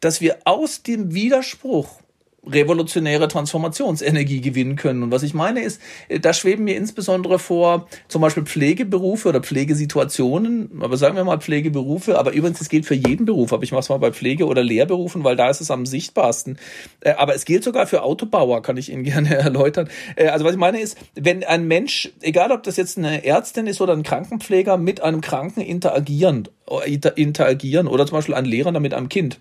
[0.00, 2.00] dass wir aus dem Widerspruch
[2.46, 5.02] revolutionäre Transformationsenergie gewinnen können.
[5.02, 9.40] Und was ich meine ist, äh, da schweben mir insbesondere vor zum Beispiel Pflegeberufe oder
[9.40, 13.72] Pflegesituationen, aber sagen wir mal Pflegeberufe, aber übrigens, es gilt für jeden Beruf, aber ich
[13.72, 16.58] mache es mal bei Pflege- oder Lehrberufen, weil da ist es am sichtbarsten.
[17.00, 19.88] Äh, aber es gilt sogar für Autobauer, kann ich Ihnen gerne erläutern.
[20.16, 23.66] Äh, also was ich meine ist, wenn ein Mensch, egal ob das jetzt eine Ärztin
[23.66, 26.48] ist oder ein Krankenpfleger, mit einem Kranken interagieren,
[27.16, 29.40] interagieren oder zum Beispiel ein Lehrer mit einem Kind,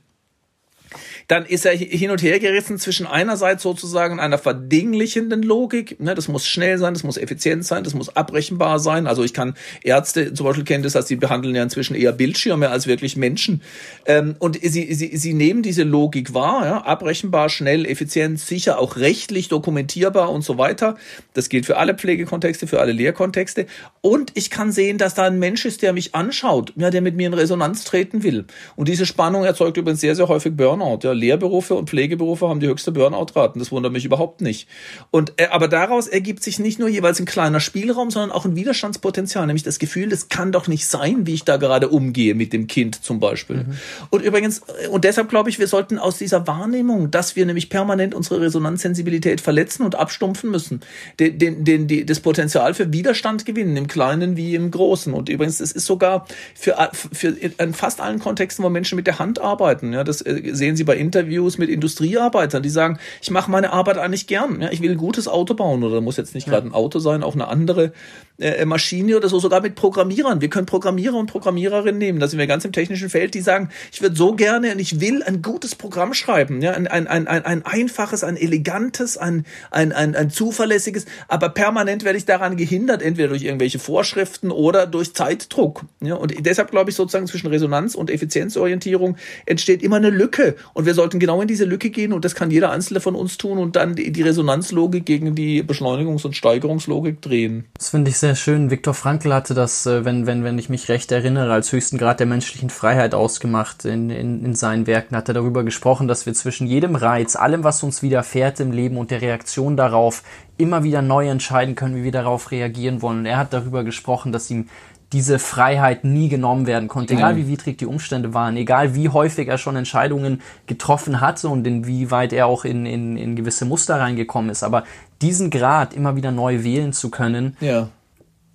[1.28, 6.30] dann ist er hin und her gerissen zwischen einerseits sozusagen einer verdinglichenden Logik, ne, das
[6.30, 9.07] muss schnell sein, das muss effizient sein, das muss abrechenbar sein.
[9.07, 12.69] Also ich kann Ärzte zum Beispiel kennen das, dass sie behandeln ja inzwischen eher Bildschirme
[12.69, 13.61] als wirklich Menschen.
[14.05, 18.95] Ähm, und sie, sie, sie nehmen diese Logik wahr, ja, abrechenbar, schnell, effizient, sicher, auch
[18.95, 20.95] rechtlich dokumentierbar und so weiter.
[21.34, 23.65] Das gilt für alle Pflegekontexte, für alle Lehrkontexte.
[23.99, 27.17] Und ich kann sehen, dass da ein Mensch ist, der mich anschaut, ja, der mit
[27.17, 28.45] mir in Resonanz treten will.
[28.78, 30.99] Und diese Spannung erzeugt übrigens sehr, sehr häufig Burnout.
[31.03, 33.59] Ja, Lehrberufe und Pflegeberufe haben die höchste Burnout-Raten.
[33.59, 34.68] Das wundert mich überhaupt nicht.
[35.11, 38.55] Und äh, aber daraus ergibt sich nicht nur jeweils ein kleiner Spielraum, sondern auch ein
[38.55, 42.53] Widerstandspotenzial, nämlich das Gefühl, das kann doch nicht sein, wie ich da gerade umgehe mit
[42.53, 43.57] dem Kind zum Beispiel.
[43.57, 43.78] Mhm.
[44.09, 47.70] Und übrigens, äh, und deshalb glaube ich, wir sollten aus dieser Wahrnehmung, dass wir nämlich
[47.70, 50.82] permanent unsere Resonanzsensibilität verletzen und abstumpfen müssen,
[51.20, 55.13] den, den, den, die, das Potenzial für Widerstand gewinnen, im Kleinen wie im Großen.
[55.13, 59.20] Und übrigens, es ist sogar für, für in fast allen Kontexten, wo Menschen mit der
[59.20, 59.93] Hand arbeiten.
[59.93, 63.97] Ja, das äh, sehen Sie bei Interviews mit Industriearbeitern, die sagen, ich mache meine Arbeit
[63.97, 64.61] eigentlich gern.
[64.61, 67.23] Ja, ich will ein gutes Auto bauen oder muss jetzt nicht gerade ein Auto sein,
[67.23, 67.93] auch eine andere
[68.39, 70.41] äh, Maschine oder so, sogar mit Programmierern.
[70.41, 72.19] Wir können Programmierer und Programmiererinnen nehmen.
[72.19, 74.99] Da sind wir ganz im technischen Feld, die sagen, ich würde so gerne und ich
[74.99, 76.61] will ein gutes Programm schreiben.
[76.61, 82.03] Ja, ein, ein, ein, ein einfaches, ein elegantes, ein, ein, ein, ein zuverlässiges, aber permanent
[82.03, 85.85] werde ich daran gehindert, entweder durch irgendwelche Vorschriften oder durch Zeitdruck.
[86.01, 90.55] Ja, und deshalb glaube ich sozusagen zwischen Resonanz und Effizienzorientierung entsteht immer eine Lücke.
[90.73, 93.38] Und wir sollten genau in diese Lücke gehen und das kann jeder Einzelne von uns
[93.38, 97.65] tun und dann die Resonanzlogik gegen die Beschleunigungs- und Steigerungslogik drehen.
[97.77, 98.71] Das finde ich sehr schön.
[98.71, 102.19] Viktor Frankl hatte das, äh, wenn, wenn, wenn ich mich recht erinnere, als höchsten Grad
[102.19, 103.86] der menschlichen Freiheit ausgemacht.
[103.86, 107.63] In, in, in seinen Werken hat er darüber gesprochen, dass wir zwischen jedem Reiz, allem,
[107.63, 110.23] was uns widerfährt im Leben und der Reaktion darauf
[110.57, 113.19] immer wieder neu entscheiden können, wie wir darauf reagieren wollen.
[113.19, 114.67] Und er hat darüber gesprochen, dass ihm
[115.13, 119.47] diese Freiheit nie genommen werden konnte, egal wie widrig die Umstände waren, egal wie häufig
[119.47, 124.49] er schon Entscheidungen getroffen hatte und inwieweit er auch in, in, in gewisse Muster reingekommen
[124.49, 124.63] ist.
[124.63, 124.84] Aber
[125.21, 127.88] diesen Grad immer wieder neu wählen zu können, ja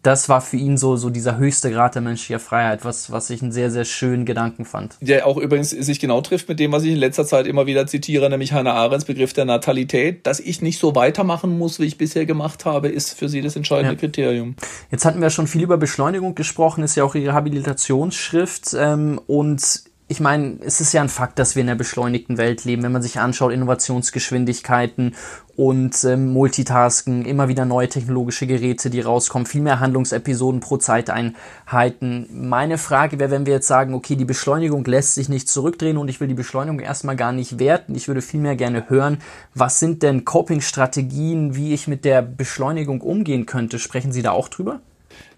[0.02, 3.40] das war für ihn so, so dieser höchste Grad der menschlichen Freiheit, was, was ich
[3.40, 4.96] einen sehr, sehr schönen Gedanken fand.
[5.00, 7.86] Der auch übrigens sich genau trifft mit dem, was ich in letzter Zeit immer wieder
[7.86, 10.26] zitiere, nämlich Hannah Arendts Begriff der Natalität.
[10.26, 13.54] Dass ich nicht so weitermachen muss, wie ich bisher gemacht habe, ist für sie das
[13.54, 14.00] entscheidende ja.
[14.00, 14.56] Kriterium.
[14.90, 19.91] Jetzt hatten wir schon viel über Beschleunigung gesprochen, ist ja auch ihre Habilitationsschrift ähm, und
[20.12, 22.82] ich meine, es ist ja ein Fakt, dass wir in einer beschleunigten Welt leben.
[22.82, 25.14] Wenn man sich anschaut, Innovationsgeschwindigkeiten
[25.56, 32.28] und ähm, Multitasken, immer wieder neue technologische Geräte, die rauskommen, viel mehr Handlungsepisoden pro Zeiteinheiten.
[32.30, 36.08] Meine Frage wäre, wenn wir jetzt sagen, okay, die Beschleunigung lässt sich nicht zurückdrehen und
[36.08, 37.94] ich will die Beschleunigung erstmal gar nicht werten.
[37.94, 39.16] Ich würde vielmehr gerne hören,
[39.54, 43.78] was sind denn Coping-Strategien, wie ich mit der Beschleunigung umgehen könnte?
[43.78, 44.80] Sprechen Sie da auch drüber?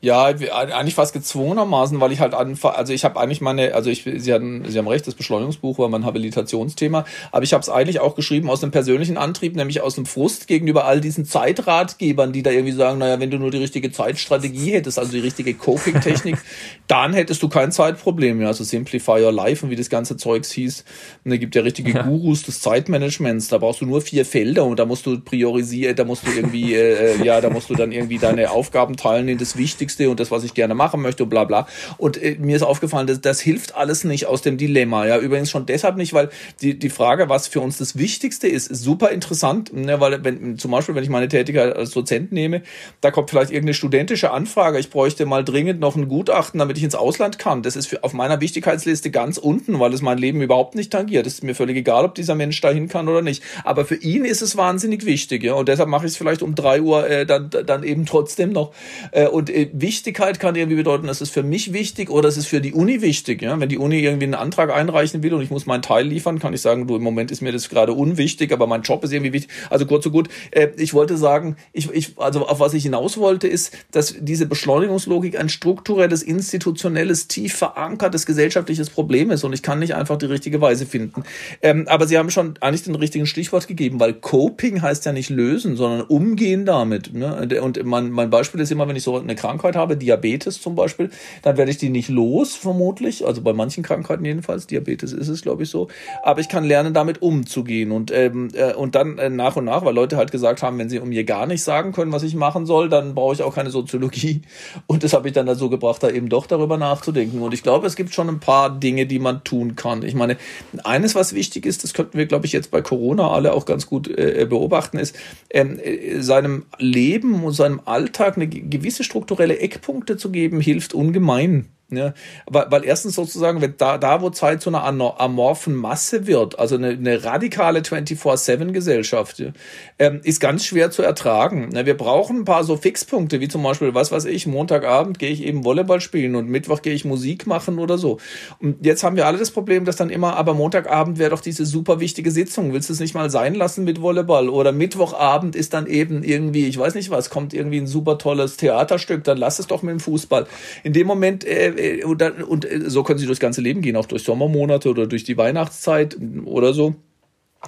[0.04, 4.04] Ja, eigentlich fast gezwungenermaßen, weil ich halt einfach, also ich habe eigentlich meine, also ich,
[4.04, 8.00] Sie hatten, Sie haben recht, das Beschleunigungsbuch war mein Habilitationsthema, aber ich habe es eigentlich
[8.00, 12.42] auch geschrieben aus einem persönlichen Antrieb, nämlich aus einem Frust gegenüber all diesen Zeitratgebern, die
[12.42, 16.36] da irgendwie sagen, naja, wenn du nur die richtige Zeitstrategie hättest, also die richtige Coping-Technik,
[16.86, 18.48] dann hättest du kein Zeitproblem mehr.
[18.48, 20.84] Also Simplify Your Life und wie das ganze Zeugs hieß.
[21.24, 22.02] Und da gibt ja richtige ja.
[22.02, 23.48] Gurus des Zeitmanagements.
[23.48, 26.74] Da brauchst du nur vier Felder und da musst du priorisieren, da musst du irgendwie,
[26.74, 30.10] äh, äh, ja, da musst du dann irgendwie deine Aufgaben teilen in das Wichtigste Wichtigste
[30.10, 31.66] und das, was ich gerne machen möchte und bla bla.
[31.98, 35.06] Und äh, mir ist aufgefallen, dass das hilft alles nicht aus dem Dilemma.
[35.06, 36.30] Ja, übrigens schon deshalb nicht, weil
[36.60, 39.72] die, die Frage, was für uns das Wichtigste ist, ist super interessant.
[39.72, 42.62] Ne, weil wenn zum Beispiel, wenn ich meine Tätigkeit als Dozent nehme,
[43.00, 46.84] da kommt vielleicht irgendeine studentische Anfrage, ich bräuchte mal dringend noch ein Gutachten, damit ich
[46.84, 47.62] ins Ausland kann.
[47.62, 51.26] Das ist für, auf meiner Wichtigkeitsliste ganz unten, weil es mein Leben überhaupt nicht tangiert.
[51.26, 53.42] Es ist mir völlig egal, ob dieser Mensch dahin kann oder nicht.
[53.64, 55.54] Aber für ihn ist es wahnsinnig wichtig, ja.
[55.54, 58.72] Und deshalb mache ich es vielleicht um drei Uhr äh, dann, dann eben trotzdem noch.
[59.12, 62.46] Äh, und äh, Wichtigkeit kann irgendwie bedeuten, das ist für mich wichtig oder es ist
[62.46, 63.42] für die Uni wichtig.
[63.42, 63.60] Ja?
[63.60, 66.54] Wenn die Uni irgendwie einen Antrag einreichen will und ich muss meinen Teil liefern, kann
[66.54, 69.34] ich sagen, du, im Moment ist mir das gerade unwichtig, aber mein Job ist irgendwie
[69.34, 69.50] wichtig.
[69.68, 73.18] Also kurz und gut, äh, ich wollte sagen, ich, ich, also auf was ich hinaus
[73.18, 79.62] wollte, ist, dass diese Beschleunigungslogik ein strukturelles, institutionelles, tief verankertes gesellschaftliches Problem ist und ich
[79.62, 81.24] kann nicht einfach die richtige Weise finden.
[81.60, 85.28] Ähm, aber Sie haben schon eigentlich den richtigen Stichwort gegeben, weil Coping heißt ja nicht
[85.28, 87.12] lösen, sondern umgehen damit.
[87.12, 87.60] Ne?
[87.60, 91.10] Und mein, mein Beispiel ist immer, wenn ich so eine Krankheit habe, Diabetes zum Beispiel,
[91.42, 93.26] dann werde ich die nicht los, vermutlich.
[93.26, 94.66] Also bei manchen Krankheiten jedenfalls.
[94.66, 95.88] Diabetes ist es, glaube ich, so.
[96.22, 97.90] Aber ich kann lernen, damit umzugehen.
[97.90, 100.88] Und, ähm, äh, und dann äh, nach und nach, weil Leute halt gesagt haben, wenn
[100.88, 103.54] sie um mir gar nicht sagen können, was ich machen soll, dann brauche ich auch
[103.54, 104.42] keine Soziologie.
[104.86, 107.40] Und das habe ich dann dazu gebracht, da eben doch darüber nachzudenken.
[107.40, 110.02] Und ich glaube, es gibt schon ein paar Dinge, die man tun kann.
[110.02, 110.36] Ich meine,
[110.84, 113.86] eines, was wichtig ist, das könnten wir, glaube ich, jetzt bei Corona alle auch ganz
[113.86, 115.16] gut äh, beobachten, ist,
[115.50, 121.66] ähm, äh, seinem Leben und seinem Alltag eine gewisse strukturelle Eckpunkte zu geben, hilft ungemein.
[121.96, 122.14] Ja,
[122.46, 126.76] weil, weil erstens sozusagen, wenn da, da wo Zeit zu einer amorphen Masse wird, also
[126.76, 129.52] eine, eine radikale 24-7-Gesellschaft, ja,
[129.98, 131.70] ähm, ist ganz schwer zu ertragen.
[131.74, 135.30] Ja, wir brauchen ein paar so Fixpunkte, wie zum Beispiel, was weiß ich, Montagabend gehe
[135.30, 138.18] ich eben Volleyball spielen und Mittwoch gehe ich Musik machen oder so.
[138.58, 141.66] Und jetzt haben wir alle das Problem, dass dann immer, aber Montagabend wäre doch diese
[141.66, 142.72] super wichtige Sitzung.
[142.72, 144.48] Willst du es nicht mal sein lassen mit Volleyball?
[144.48, 148.56] Oder Mittwochabend ist dann eben irgendwie, ich weiß nicht was, kommt irgendwie ein super tolles
[148.56, 150.46] Theaterstück, dann lass es doch mit dem Fußball.
[150.82, 151.68] In dem Moment äh,
[152.04, 155.24] und, und äh, so können sie durchs ganze Leben gehen, auch durch Sommermonate oder durch
[155.24, 156.94] die Weihnachtszeit oder so.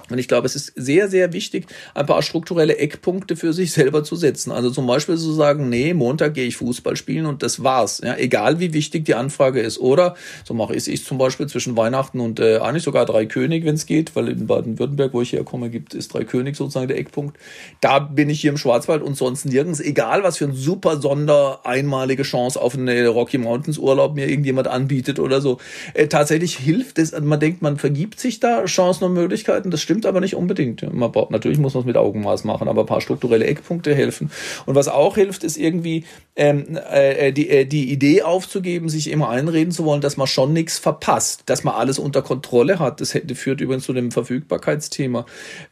[0.09, 4.03] Und ich glaube, es ist sehr, sehr wichtig, ein paar strukturelle Eckpunkte für sich selber
[4.03, 4.51] zu setzen.
[4.51, 8.01] Also zum Beispiel zu sagen, nee, Montag gehe ich Fußball spielen und das war's.
[8.03, 9.79] Ja, egal wie wichtig die Anfrage ist.
[9.79, 13.65] Oder so mache ich es zum Beispiel zwischen Weihnachten und äh, eigentlich sogar drei König,
[13.65, 16.97] wenn es geht, weil in Baden-Württemberg, wo ich herkomme, gibt es drei König sozusagen der
[16.97, 17.37] Eckpunkt.
[17.81, 19.79] Da bin ich hier im Schwarzwald und sonst nirgends.
[19.79, 24.67] Egal, was für ein super Sonder einmalige Chance auf eine Rocky Mountains Urlaub mir irgendjemand
[24.67, 25.59] anbietet oder so.
[25.93, 27.17] Äh, tatsächlich hilft es.
[27.19, 29.71] Man denkt, man vergibt sich da Chancen und Möglichkeiten.
[29.71, 30.81] Das stimmt aber nicht unbedingt.
[30.93, 34.29] Man braucht, natürlich muss man es mit Augenmaß machen, aber ein paar strukturelle Eckpunkte helfen.
[34.65, 36.03] Und was auch hilft, ist irgendwie
[36.35, 40.51] ähm, äh, die, äh, die Idee aufzugeben, sich immer einreden zu wollen, dass man schon
[40.51, 42.99] nichts verpasst, dass man alles unter Kontrolle hat.
[42.99, 45.25] Das hätte, führt übrigens zu dem Verfügbarkeitsthema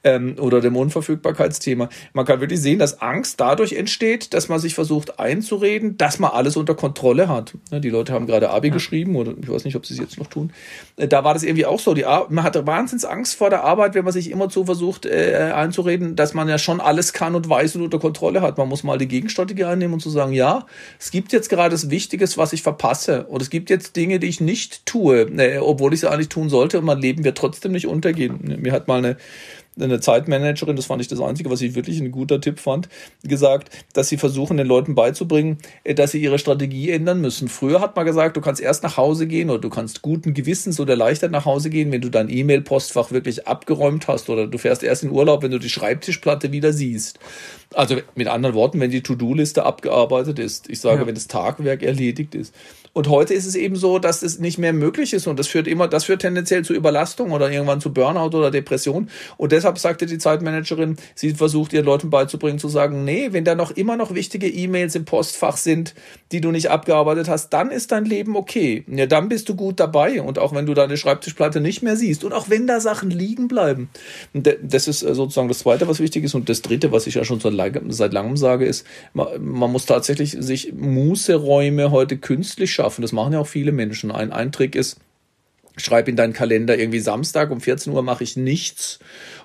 [0.06, 1.90] ähm, oder dem Unverfügbarkeitsthema.
[2.14, 6.32] Man kann wirklich sehen, dass Angst dadurch entsteht, dass man sich versucht einzureden, dass man
[6.32, 7.54] alles unter Kontrolle hat.
[7.70, 8.74] Ja, die Leute haben gerade Abi ja.
[8.74, 10.54] geschrieben oder ich weiß nicht, ob sie es jetzt noch tun.
[10.96, 11.94] Äh, da war das irgendwie auch so.
[11.94, 15.06] Die Ar man hatte wahnsinns Angst vor der Arbeit, wenn man sich immer so versucht
[15.06, 18.58] äh, einzureden, dass man ja schon alles kann und weiß und unter Kontrolle hat.
[18.58, 20.66] Man muss mal die Gegenstrategie einnehmen und zu sagen, ja,
[21.00, 23.26] es gibt jetzt gerade das Wichtiges, was ich verpasse.
[23.26, 26.50] Und es gibt jetzt Dinge, die ich nicht tue, äh, obwohl ich sie eigentlich tun
[26.50, 28.60] sollte und mein Leben wird trotzdem nicht untergehen.
[28.62, 29.18] Mir hat mal eine
[29.80, 32.90] eine Zeitmanagerin, das fand ich das Einzige, was ich wirklich ein guter Tipp fand,
[33.24, 37.48] gesagt, dass sie versuchen, den Leuten beizubringen, äh, dass sie ihre Strategie ändern müssen.
[37.48, 40.80] Früher hat man gesagt, du kannst erst nach Hause gehen oder du kannst guten Gewissens
[40.80, 44.84] oder erleichtert nach Hause gehen, wenn du dein E-Mail-Postfach wirklich abgeräumt hast oder du fährst
[44.84, 47.20] erst in Urlaub, wenn du die Schreibtischplatte wieder siehst.
[47.74, 50.70] Also mit anderen Worten, wenn die To-Do-Liste abgearbeitet ist.
[50.70, 51.08] Ich sage, ja.
[51.08, 52.54] wenn das Tagwerk erledigt ist.
[52.98, 55.68] Und heute ist es eben so, dass es nicht mehr möglich ist und das führt
[55.68, 59.10] immer, das führt tendenziell zu Überlastung oder irgendwann zu Burnout oder Depression.
[59.36, 63.54] Und deshalb sagte die Zeitmanagerin, sie versucht ihren Leuten beizubringen zu sagen, nee, wenn da
[63.54, 65.94] noch immer noch wichtige E-Mails im Postfach sind,
[66.32, 68.86] die du nicht abgearbeitet hast, dann ist dein Leben okay.
[68.88, 70.22] Ja, dann bist du gut dabei.
[70.22, 73.50] Und auch wenn du deine Schreibtischplatte nicht mehr siehst und auch wenn da Sachen liegen
[73.50, 73.90] bleiben.
[74.34, 76.34] Das ist äh, sozusagen das Zweite, was wichtig ist.
[76.34, 77.42] Und das Dritte, was ich ja schon
[77.90, 83.02] seit langem sage, ist, man muss tatsächlich sich Mußeräume heute künstlich schaffen.
[83.02, 84.12] Das machen ja auch viele Menschen.
[84.12, 84.98] Ein, ein Trick ist,
[85.78, 89.00] schreib in deinen Kalender irgendwie Samstag um 14 Uhr mache ich nichts.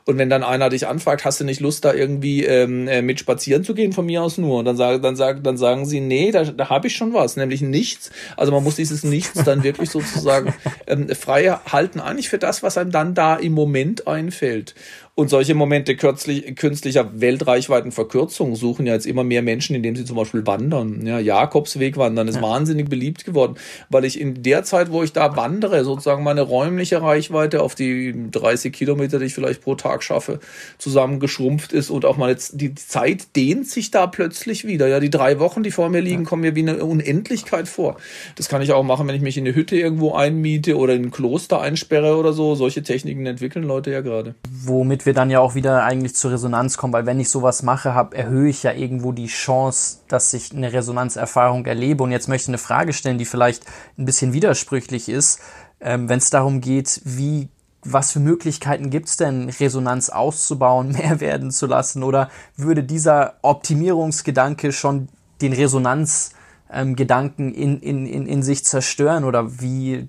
[0.06, 3.20] Und wenn dann einer dich anfragt, hast du nicht Lust, da irgendwie ähm, äh, mit
[3.20, 4.58] spazieren zu gehen, von mir aus nur?
[4.58, 7.36] Und dann, sag, dann, sag, dann sagen sie, nee, da, da habe ich schon was,
[7.36, 8.10] nämlich nichts.
[8.36, 10.54] Also man muss dieses Nichts dann wirklich sozusagen
[10.86, 14.74] ähm, frei halten, eigentlich für das, was einem dann da im Moment einfällt.
[15.20, 20.16] Und solche Momente kürzlich, künstlicher Weltreichweitenverkürzung suchen ja jetzt immer mehr Menschen, indem sie zum
[20.16, 21.04] Beispiel wandern.
[21.04, 22.42] Ja, Jakobsweg wandern ist ja.
[22.42, 23.56] wahnsinnig beliebt geworden,
[23.90, 28.14] weil ich in der Zeit, wo ich da wandere, sozusagen meine räumliche Reichweite auf die
[28.30, 30.40] 30 Kilometer, die ich vielleicht pro Tag schaffe,
[30.78, 34.88] zusammengeschrumpft ist und auch mal jetzt die Zeit dehnt sich da plötzlich wieder.
[34.88, 37.98] Ja, die drei Wochen, die vor mir liegen, kommen mir wie eine Unendlichkeit vor.
[38.36, 41.02] Das kann ich auch machen, wenn ich mich in eine Hütte irgendwo einmiete oder in
[41.02, 42.54] ein Kloster einsperre oder so.
[42.54, 44.34] Solche Techniken entwickeln Leute ja gerade.
[44.64, 47.64] Womit wir wir dann ja auch wieder eigentlich zur Resonanz kommen, weil wenn ich sowas
[47.64, 52.04] mache, hab, erhöhe ich ja irgendwo die Chance, dass ich eine Resonanzerfahrung erlebe.
[52.04, 53.64] Und jetzt möchte ich eine Frage stellen, die vielleicht
[53.98, 55.40] ein bisschen widersprüchlich ist,
[55.80, 57.48] ähm, wenn es darum geht, wie
[57.82, 62.04] was für Möglichkeiten gibt es denn, Resonanz auszubauen, mehr werden zu lassen?
[62.04, 65.08] Oder würde dieser Optimierungsgedanke schon
[65.40, 69.24] den Resonanzgedanken ähm, in, in, in, in sich zerstören?
[69.24, 70.08] Oder wie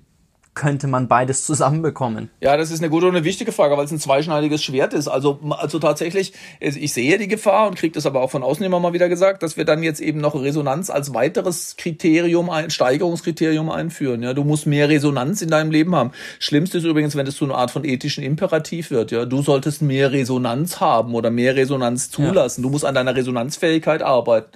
[0.54, 2.28] könnte man beides zusammenbekommen?
[2.40, 5.08] Ja, das ist eine gute und eine wichtige Frage, weil es ein zweischneidiges Schwert ist.
[5.08, 8.78] Also, also tatsächlich, ich sehe die Gefahr und kriege das aber auch von außen immer
[8.78, 13.70] mal wieder gesagt, dass wir dann jetzt eben noch Resonanz als weiteres Kriterium, ein Steigerungskriterium
[13.70, 14.22] einführen.
[14.22, 16.12] Ja, du musst mehr Resonanz in deinem Leben haben.
[16.38, 19.10] Schlimmste ist übrigens, wenn es zu einer Art von ethischen Imperativ wird.
[19.10, 22.60] Ja, du solltest mehr Resonanz haben oder mehr Resonanz zulassen.
[22.60, 22.68] Ja.
[22.68, 24.50] Du musst an deiner Resonanzfähigkeit arbeiten.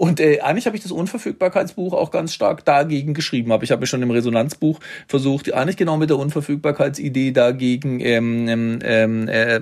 [0.00, 3.52] Und äh, eigentlich habe ich das Unverfügbarkeitsbuch auch ganz stark dagegen geschrieben.
[3.52, 8.78] Aber ich habe schon im Resonanzbuch versucht, eigentlich genau mit der Unverfügbarkeitsidee dagegen ähm, ähm,
[8.82, 9.60] ähm äh,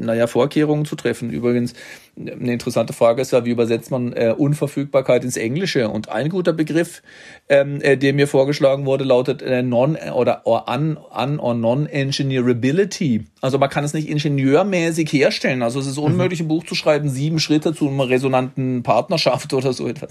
[0.00, 1.30] naja, Vorkehrungen zu treffen.
[1.30, 1.74] Übrigens,
[2.18, 5.88] eine interessante Frage ist ja, wie übersetzt man äh, Unverfügbarkeit ins Englische?
[5.88, 7.02] Und ein guter Begriff,
[7.48, 13.24] ähm, äh, der mir vorgeschlagen wurde, lautet äh, non oder or un, un or non-engineerability.
[13.40, 15.62] Also man kann es nicht ingenieurmäßig herstellen.
[15.62, 16.46] Also es ist unmöglich, mhm.
[16.46, 20.10] ein Buch zu schreiben, sieben Schritte zu einer resonanten Partnerschaft oder so etwas.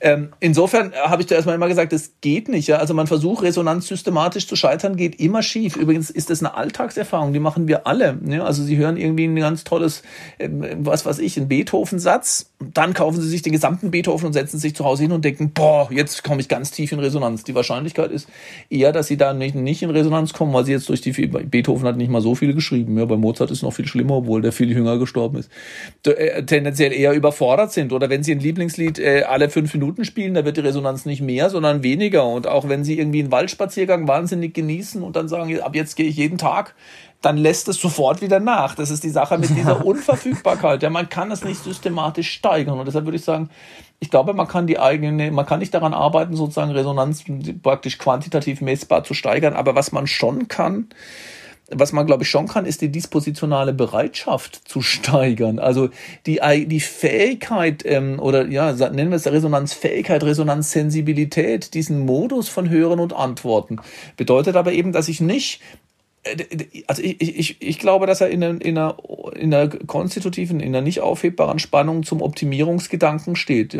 [0.00, 2.68] Ähm, insofern habe ich da erstmal immer gesagt, das geht nicht.
[2.68, 2.76] Ja?
[2.76, 5.76] Also man versucht, Resonanz systematisch zu scheitern, geht immer schief.
[5.76, 8.18] Übrigens ist das eine Alltagserfahrung, die machen wir alle.
[8.26, 8.44] Ja?
[8.44, 10.02] Also sie hören irgendwie ein ganz tolles,
[10.38, 14.58] äh, was weiß ich, einen Beethoven-Satz, dann kaufen sie sich den gesamten Beethoven und setzen
[14.58, 17.44] sich zu Hause hin und denken, boah, jetzt komme ich ganz tief in Resonanz.
[17.44, 18.28] Die Wahrscheinlichkeit ist
[18.68, 21.86] eher, dass sie da nicht, nicht in Resonanz kommen, weil sie jetzt durch die, Beethoven
[21.86, 22.98] hat nicht mal so viel geschrieben.
[22.98, 25.50] Ja, bei Mozart ist es noch viel schlimmer, obwohl der viel jünger gestorben ist.
[26.06, 27.92] Äh, tendenziell eher überfordert sind.
[27.92, 31.22] Oder wenn sie ein Lieblingslied äh, alle fünf Minuten spielen, da wird die Resonanz nicht
[31.22, 32.26] mehr, sondern weniger.
[32.26, 36.06] Und auch wenn sie irgendwie einen Waldspaziergang wahnsinnig genießen und dann sagen, ab jetzt gehe
[36.06, 36.74] ich jeden Tag
[37.22, 38.74] dann lässt es sofort wieder nach.
[38.74, 40.82] Das ist die Sache mit dieser Unverfügbarkeit.
[40.82, 42.78] Ja, man kann es nicht systematisch steigern.
[42.78, 43.50] Und deshalb würde ich sagen,
[43.98, 47.24] ich glaube, man kann die eigene, man kann nicht daran arbeiten, sozusagen Resonanz
[47.62, 49.52] praktisch quantitativ messbar zu steigern.
[49.52, 50.88] Aber was man schon kann,
[51.70, 55.58] was man glaube ich schon kann, ist die dispositionale Bereitschaft zu steigern.
[55.58, 55.90] Also
[56.26, 62.98] die, die Fähigkeit ähm, oder ja, nennen wir es Resonanzfähigkeit, Resonanzsensibilität, diesen Modus von Hören
[62.98, 63.76] und Antworten.
[64.16, 65.60] Bedeutet aber eben, dass ich nicht
[66.86, 68.96] also ich, ich, ich glaube, dass er in einer, in, einer,
[69.34, 73.76] in einer konstitutiven, in einer nicht aufhebbaren Spannung zum Optimierungsgedanken steht.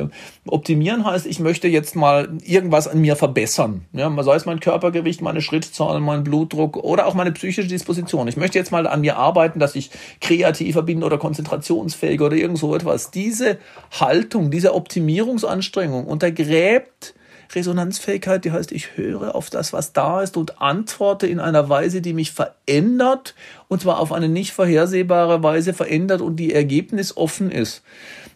[0.47, 3.85] Optimieren heißt, ich möchte jetzt mal irgendwas an mir verbessern.
[3.93, 8.27] Ja, sei es mein Körpergewicht, meine Schrittzahl, mein Blutdruck oder auch meine psychische Disposition.
[8.27, 9.91] Ich möchte jetzt mal an mir arbeiten, dass ich
[10.23, 13.11] kreativer bin oder konzentrationsfähiger oder irgend so etwas.
[13.11, 13.59] Diese
[13.93, 17.15] Haltung, diese Optimierungsanstrengung untergräbt
[17.55, 22.01] Resonanzfähigkeit, die heißt, ich höre auf das, was da ist und antworte in einer Weise,
[22.01, 23.35] die mich verändert
[23.69, 27.83] und zwar auf eine nicht vorhersehbare Weise verändert und die Ergebnis offen ist.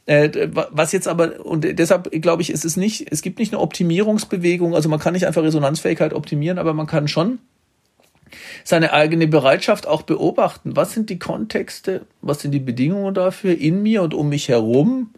[0.06, 3.62] Äh, was jetzt aber, und deshalb glaube ich, ist es nicht, es gibt nicht eine
[3.62, 7.38] Optimierungsbewegung, also man kann nicht einfach Resonanzfähigkeit optimieren, aber man kann schon
[8.64, 10.76] seine eigene Bereitschaft auch beobachten.
[10.76, 15.10] Was sind die Kontexte, was sind die Bedingungen dafür in mir und um mich herum?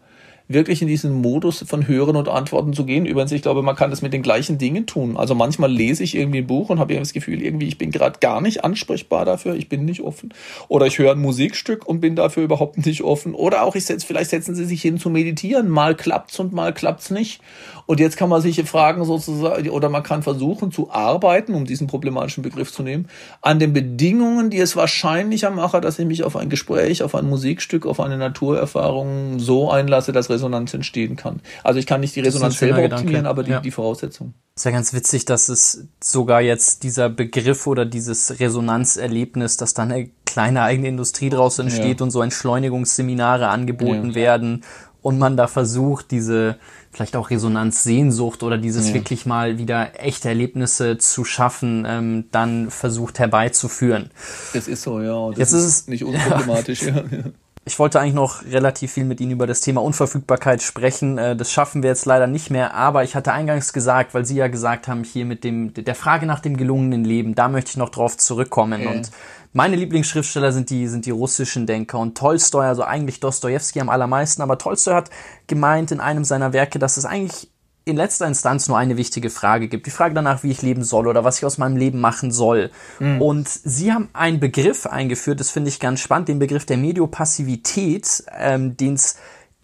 [0.49, 3.07] Wirklich in diesen Modus von Hören und Antworten zu gehen.
[3.07, 5.17] Übrigens, ich glaube, man kann das mit den gleichen Dingen tun.
[5.17, 8.21] Also manchmal lese ich irgendwie ein Buch und habe das Gefühl, irgendwie, ich bin gerade
[8.21, 10.33] gar nicht ansprechbar dafür, ich bin nicht offen.
[10.69, 13.35] Oder ich höre ein Musikstück und bin dafür überhaupt nicht offen.
[13.35, 15.69] Oder auch, ich setz, vielleicht setzen sie sich hin zu meditieren.
[15.69, 17.41] Mal klappt's und mal klappt's nicht.
[17.87, 21.87] Und jetzt kann man sich fragen sozusagen, oder man kann versuchen zu arbeiten, um diesen
[21.87, 23.09] problematischen Begriff zu nehmen,
[23.43, 27.29] an den Bedingungen, die es wahrscheinlicher machen, dass ich mich auf ein Gespräch, auf ein
[27.29, 31.41] Musikstück, auf eine Naturerfahrung so einlasse, dass Resonanz entstehen kann.
[31.63, 33.03] Also ich kann nicht die Resonanz selber Gedanke.
[33.03, 33.61] optimieren, aber die, ja.
[33.61, 34.35] die Voraussetzung.
[34.57, 39.83] ist ja ganz witzig, dass es sogar jetzt dieser Begriff oder dieses Resonanzerlebnis, dass da
[39.83, 42.05] eine kleine eigene Industrie draus entsteht ja.
[42.05, 44.15] und so Entschleunigungsseminare angeboten ja.
[44.17, 44.65] werden
[45.07, 46.57] und man da versucht, diese
[46.97, 48.95] vielleicht auch Resonanzsehnsucht oder dieses ja.
[48.95, 54.11] wirklich mal wieder echte Erlebnisse zu schaffen, ähm, dann versucht herbeizuführen.
[54.55, 55.29] Es ist so, ja.
[55.31, 56.97] Das Jetzt ist es nicht unproblematisch, ja.
[56.97, 57.25] ja.
[57.69, 61.19] Ich wollte eigentlich noch relativ viel mit Ihnen über das Thema Unverfügbarkeit sprechen.
[61.19, 64.37] Äh, das schaffen wir jetzt leider nicht mehr, aber ich hatte eingangs gesagt, weil Sie
[64.37, 67.77] ja gesagt haben, hier mit dem, der Frage nach dem gelungenen Leben, da möchte ich
[67.77, 68.83] noch drauf zurückkommen.
[68.83, 68.91] Ja.
[68.91, 69.11] Und
[69.57, 74.43] meine Lieblingsschriftsteller sind die, sind die russischen Denker und Tolstoi, also eigentlich Dostoevsky am allermeisten,
[74.43, 75.09] aber Tolstoi hat
[75.47, 77.49] gemeint in einem seiner Werke, dass es eigentlich
[77.87, 79.87] in letzter Instanz nur eine wichtige Frage gibt.
[79.87, 82.71] Die Frage danach, wie ich leben soll oder was ich aus meinem Leben machen soll.
[82.99, 83.23] Mhm.
[83.23, 88.25] Und sie haben einen Begriff eingeführt, das finde ich ganz spannend, den Begriff der Mediopassivität,
[88.37, 89.17] ähm, den es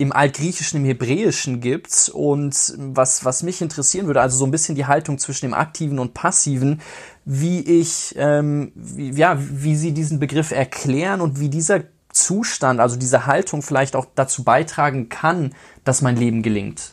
[0.03, 2.11] im Altgriechischen, im Hebräischen gibt.
[2.13, 5.99] Und was, was mich interessieren würde, also so ein bisschen die Haltung zwischen dem Aktiven
[5.99, 6.81] und Passiven,
[7.25, 12.97] wie ich, ähm, wie, ja, wie Sie diesen Begriff erklären und wie dieser Zustand, also
[12.97, 16.93] diese Haltung vielleicht auch dazu beitragen kann, dass mein Leben gelingt.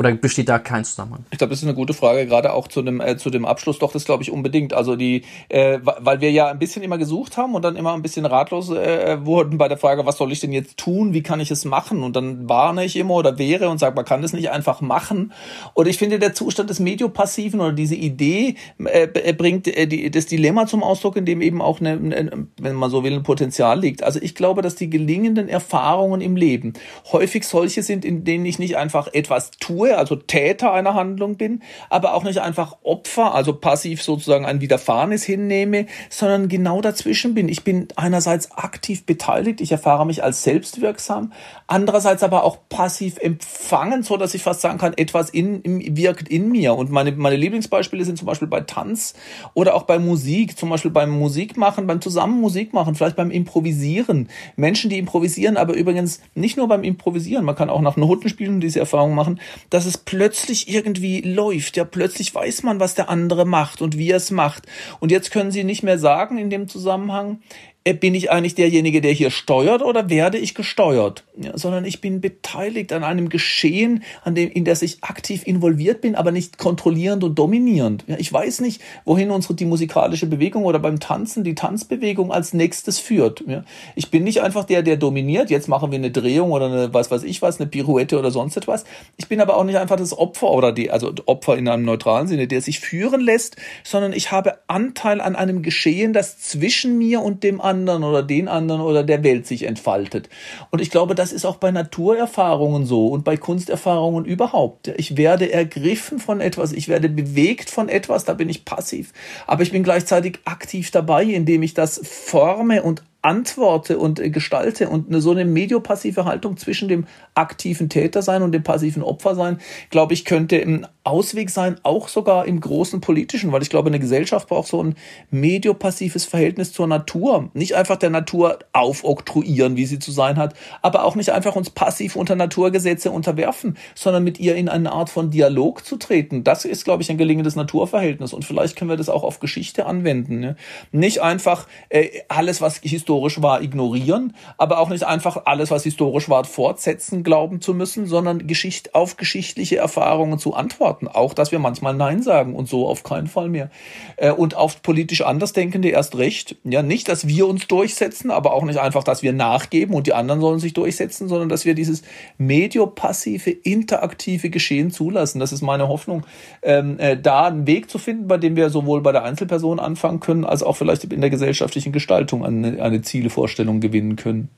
[0.00, 1.26] Oder besteht da kein Zusammenhang?
[1.30, 3.78] Ich glaube, das ist eine gute Frage, gerade auch zu dem, äh, zu dem Abschluss.
[3.78, 4.72] Doch, das glaube ich unbedingt.
[4.72, 8.00] Also die, äh, weil wir ja ein bisschen immer gesucht haben und dann immer ein
[8.00, 11.12] bisschen ratlos äh, wurden bei der Frage, was soll ich denn jetzt tun?
[11.12, 12.02] Wie kann ich es machen?
[12.02, 15.34] Und dann warne ich immer oder wäre und sage, man kann das nicht einfach machen.
[15.74, 20.10] Und ich finde, der Zustand des Mediopassiven oder diese Idee äh, äh, bringt äh, die,
[20.10, 23.22] das Dilemma zum Ausdruck, in dem eben auch, eine, eine, wenn man so will, ein
[23.22, 24.02] Potenzial liegt.
[24.02, 26.72] Also ich glaube, dass die gelingenden Erfahrungen im Leben
[27.12, 31.62] häufig solche sind, in denen ich nicht einfach etwas tue, also Täter einer Handlung bin,
[31.88, 37.48] aber auch nicht einfach Opfer, also passiv sozusagen ein Widerfahrenes hinnehme, sondern genau dazwischen bin.
[37.48, 41.32] Ich bin einerseits aktiv beteiligt, ich erfahre mich als selbstwirksam,
[41.66, 46.28] andererseits aber auch passiv empfangen, so dass ich fast sagen kann, etwas in, in, wirkt
[46.28, 46.74] in mir.
[46.74, 49.14] Und meine, meine Lieblingsbeispiele sind zum Beispiel bei Tanz
[49.54, 54.28] oder auch bei Musik, zum Beispiel beim Musikmachen, beim zusammen Musikmachen, vielleicht beim Improvisieren.
[54.56, 58.54] Menschen, die improvisieren, aber übrigens nicht nur beim Improvisieren, man kann auch nach Noten spielen
[58.54, 59.40] und diese Erfahrung machen,
[59.70, 61.76] dass es plötzlich irgendwie läuft.
[61.76, 64.66] Ja, plötzlich weiß man, was der andere macht und wie er es macht.
[64.98, 67.40] Und jetzt können Sie nicht mehr sagen in dem Zusammenhang,
[67.84, 71.24] bin ich eigentlich derjenige, der hier steuert oder werde ich gesteuert?
[71.36, 76.02] Ja, sondern ich bin beteiligt an einem Geschehen, an dem, in das ich aktiv involviert
[76.02, 78.04] bin, aber nicht kontrollierend und dominierend.
[78.06, 82.52] Ja, ich weiß nicht, wohin unsere die musikalische Bewegung oder beim Tanzen die Tanzbewegung als
[82.52, 83.44] nächstes führt.
[83.46, 83.64] Ja,
[83.96, 85.48] ich bin nicht einfach der, der dominiert.
[85.48, 88.58] Jetzt machen wir eine Drehung oder eine, was weiß ich was, eine Pirouette oder sonst
[88.58, 88.84] etwas.
[89.16, 92.26] Ich bin aber auch nicht einfach das Opfer oder die, also Opfer in einem neutralen
[92.26, 97.22] Sinne, der sich führen lässt, sondern ich habe Anteil an einem Geschehen, das zwischen mir
[97.22, 100.28] und dem anderen oder den anderen oder der Welt sich entfaltet.
[100.70, 104.88] Und ich glaube, das ist auch bei Naturerfahrungen so und bei Kunsterfahrungen überhaupt.
[104.96, 109.12] Ich werde ergriffen von etwas, ich werde bewegt von etwas, da bin ich passiv.
[109.46, 114.88] Aber ich bin gleichzeitig aktiv dabei, indem ich das forme und antworte und äh, gestalte
[114.88, 119.34] und eine, so eine mediopassive Haltung zwischen dem aktiven Täter sein und dem passiven Opfer
[119.34, 119.58] sein,
[119.90, 123.98] glaube ich, könnte ein Ausweg sein, auch sogar im großen politischen, weil ich glaube, eine
[123.98, 124.94] Gesellschaft braucht so ein
[125.30, 127.50] mediopassives Verhältnis zur Natur.
[127.52, 131.70] Nicht einfach der Natur aufoktroyieren, wie sie zu sein hat, aber auch nicht einfach uns
[131.70, 136.44] passiv unter Naturgesetze unterwerfen, sondern mit ihr in eine Art von Dialog zu treten.
[136.44, 139.86] Das ist, glaube ich, ein gelingendes Naturverhältnis und vielleicht können wir das auch auf Geschichte
[139.86, 140.40] anwenden.
[140.40, 140.56] Ne?
[140.92, 146.28] Nicht einfach äh, alles, was historisch war, ignorieren, aber auch nicht einfach alles, was historisch
[146.28, 151.08] war, fortsetzen glauben zu müssen, sondern Geschicht auf geschichtliche Erfahrungen zu antworten.
[151.08, 153.70] Auch, dass wir manchmal Nein sagen und so auf keinen Fall mehr.
[154.16, 156.56] Äh, und auf politisch Andersdenkende erst recht.
[156.64, 160.14] Ja, nicht, dass wir uns durchsetzen, aber auch nicht einfach, dass wir nachgeben und die
[160.14, 162.02] anderen sollen sich durchsetzen, sondern dass wir dieses
[162.38, 165.40] mediopassive, interaktive Geschehen zulassen.
[165.40, 166.24] Das ist meine Hoffnung,
[166.62, 170.20] ähm, äh, da einen Weg zu finden, bei dem wir sowohl bei der Einzelperson anfangen
[170.20, 174.48] können, als auch vielleicht in der gesellschaftlichen Gestaltung eine, eine Zielevorstellung gewinnen können.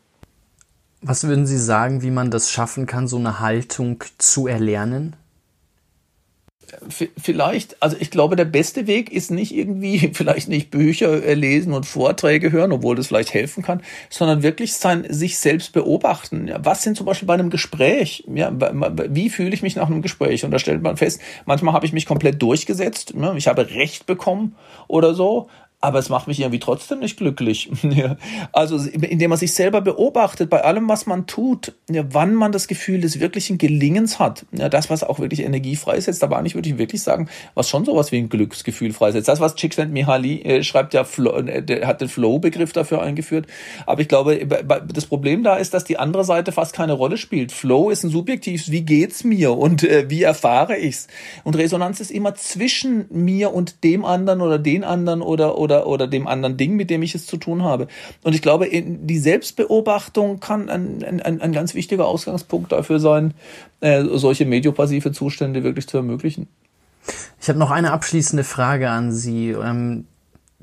[1.01, 5.17] Was würden Sie sagen, wie man das schaffen kann, so eine Haltung zu erlernen?
[6.89, 11.87] vielleicht, also ich glaube, der beste Weg ist nicht irgendwie, vielleicht nicht Bücher lesen und
[11.87, 16.49] Vorträge hören, obwohl das vielleicht helfen kann, sondern wirklich sein, sich selbst beobachten.
[16.49, 18.25] Ja, was sind zum Beispiel bei einem Gespräch?
[18.33, 18.53] Ja,
[19.09, 20.45] wie fühle ich mich nach einem Gespräch?
[20.45, 24.07] Und da stellt man fest, manchmal habe ich mich komplett durchgesetzt, ne, ich habe Recht
[24.07, 24.57] bekommen
[24.89, 25.49] oder so
[25.83, 27.69] aber es macht mich irgendwie trotzdem nicht glücklich.
[28.53, 33.01] also indem man sich selber beobachtet bei allem, was man tut, wann man das Gefühl
[33.01, 37.03] des wirklichen Gelingens hat, das, was auch wirklich Energie freisetzt, aber eigentlich würde ich wirklich
[37.03, 39.27] sagen, was schon sowas wie ein Glücksgefühl freisetzt.
[39.27, 43.47] Das, was Csikszentmihalyi äh, schreibt, ja, Flow, äh, der hat den Flow-Begriff dafür eingeführt,
[43.85, 44.47] aber ich glaube,
[44.87, 47.51] das Problem da ist, dass die andere Seite fast keine Rolle spielt.
[47.51, 51.09] Flow ist ein subjektives, wie geht's mir und äh, wie erfahre ich's?
[51.43, 55.87] Und Resonanz ist immer zwischen mir und dem anderen oder den anderen oder, oder oder,
[55.87, 57.89] oder dem anderen Ding, mit dem ich es zu tun habe.
[58.23, 63.35] Und ich glaube, die Selbstbeobachtung kann ein, ein, ein ganz wichtiger Ausgangspunkt dafür sein,
[63.81, 66.49] äh, solche mediopassive Zustände wirklich zu ermöglichen.
[67.41, 69.51] Ich habe noch eine abschließende Frage an Sie.
[69.51, 70.07] Ähm,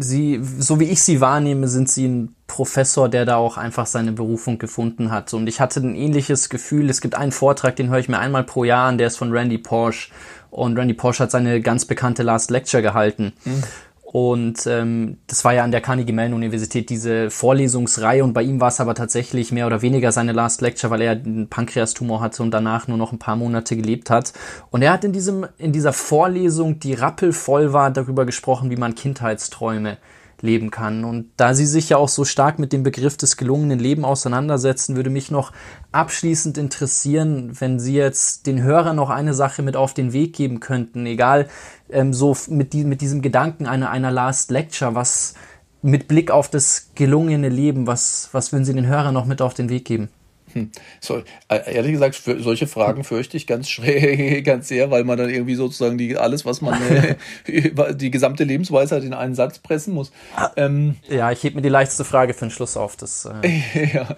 [0.01, 4.13] Sie, so wie ich Sie wahrnehme, sind Sie ein Professor, der da auch einfach seine
[4.13, 5.33] Berufung gefunden hat.
[5.33, 6.89] Und ich hatte ein ähnliches Gefühl.
[6.89, 9.33] Es gibt einen Vortrag, den höre ich mir einmal pro Jahr an, der ist von
[9.33, 10.09] Randy Porsche.
[10.51, 13.33] Und Randy Porsche hat seine ganz bekannte Last Lecture gehalten.
[13.43, 13.63] Mhm.
[14.11, 18.59] Und ähm, das war ja an der Carnegie Mellon Universität diese Vorlesungsreihe und bei ihm
[18.59, 22.41] war es aber tatsächlich mehr oder weniger seine Last Lecture, weil er einen Pankreastumor hatte
[22.41, 24.33] und danach nur noch ein paar Monate gelebt hat.
[24.71, 28.95] Und er hat in diesem in dieser Vorlesung, die rappelvoll war, darüber gesprochen, wie man
[28.95, 29.99] Kindheitsträume
[30.41, 31.03] leben kann.
[31.03, 34.95] Und da Sie sich ja auch so stark mit dem Begriff des gelungenen Lebens auseinandersetzen,
[34.95, 35.51] würde mich noch
[35.91, 40.59] abschließend interessieren, wenn Sie jetzt den Hörern noch eine Sache mit auf den Weg geben
[40.59, 41.47] könnten, egal
[41.89, 45.33] ähm, so mit, die, mit diesem Gedanken einer, einer Last Lecture, was
[45.81, 49.53] mit Blick auf das gelungene Leben, was, was würden Sie den Hörern noch mit auf
[49.53, 50.09] den Weg geben?
[50.53, 50.71] Hm.
[50.99, 55.17] So, äh, ehrlich gesagt, für solche Fragen fürchte ich ganz schräg, ganz sehr, weil man
[55.17, 56.79] dann irgendwie sozusagen die, alles, was man,
[57.45, 60.11] äh, die gesamte Lebensweisheit in einen Satz pressen muss.
[60.55, 62.95] Ähm, ja, ich hebe mir die leichteste Frage für den Schluss auf.
[62.95, 64.15] Das, äh ja.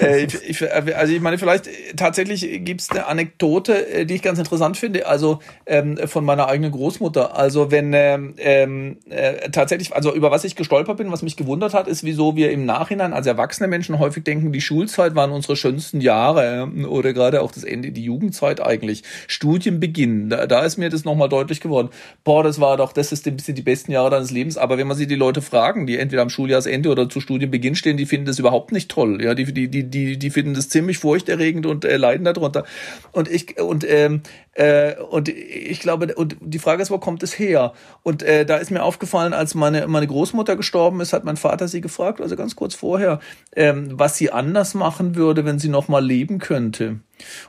[0.00, 4.22] Äh, ich, also ich meine, vielleicht äh, tatsächlich gibt es eine Anekdote, äh, die ich
[4.22, 7.36] ganz interessant finde, also ähm, von meiner eigenen Großmutter.
[7.36, 11.74] Also wenn ähm, ähm, äh, tatsächlich, also über was ich gestolpert bin, was mich gewundert
[11.74, 15.56] hat, ist, wieso wir im Nachhinein als erwachsene Menschen häufig denken, die Schulzeit waren unsere
[15.56, 19.02] schönsten Jahre oder gerade auch das Ende, die Jugendzeit eigentlich.
[19.26, 21.88] Studienbeginn, da, da ist mir das nochmal deutlich geworden.
[22.24, 24.56] Boah, das war doch, das ist ein bisschen die besten Jahre deines Lebens.
[24.58, 27.96] Aber wenn man sie die Leute fragen, die entweder am Schuljahresende oder zu Studienbeginn stehen,
[27.96, 29.22] die finden das überhaupt nicht toll.
[29.22, 32.64] Ja, die die, die, die, die finden das ziemlich furchterregend und äh, leiden darunter.
[33.12, 34.22] Und ich, und, ähm,
[34.54, 37.72] äh, und ich glaube, und die Frage ist, wo kommt es her?
[38.02, 41.68] Und äh, da ist mir aufgefallen, als meine, meine Großmutter gestorben ist, hat mein Vater
[41.68, 43.20] sie gefragt, also ganz kurz vorher,
[43.54, 47.00] ähm, was sie anders machen würde, wenn sie noch mal leben könnte.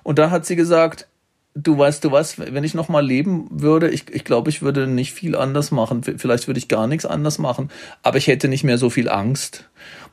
[0.03, 1.07] Und da hat sie gesagt,
[1.55, 4.87] du weißt du was, wenn ich noch mal leben würde, ich, ich glaube, ich würde
[4.87, 6.03] nicht viel anders machen.
[6.03, 7.69] Vielleicht würde ich gar nichts anders machen,
[8.01, 9.69] aber ich hätte nicht mehr so viel Angst.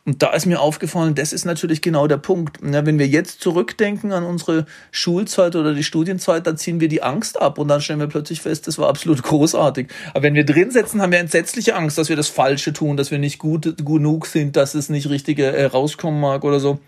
[0.07, 2.59] Und da ist mir aufgefallen, das ist natürlich genau der Punkt.
[2.65, 7.03] Ja, wenn wir jetzt zurückdenken an unsere Schulzeit oder die Studienzeit, dann ziehen wir die
[7.03, 9.89] Angst ab und dann stellen wir plötzlich fest, das war absolut großartig.
[10.13, 13.11] Aber wenn wir drin sitzen, haben wir entsetzliche Angst, dass wir das Falsche tun, dass
[13.11, 16.81] wir nicht gut genug sind, dass es nicht richtig äh, rauskommen mag oder so.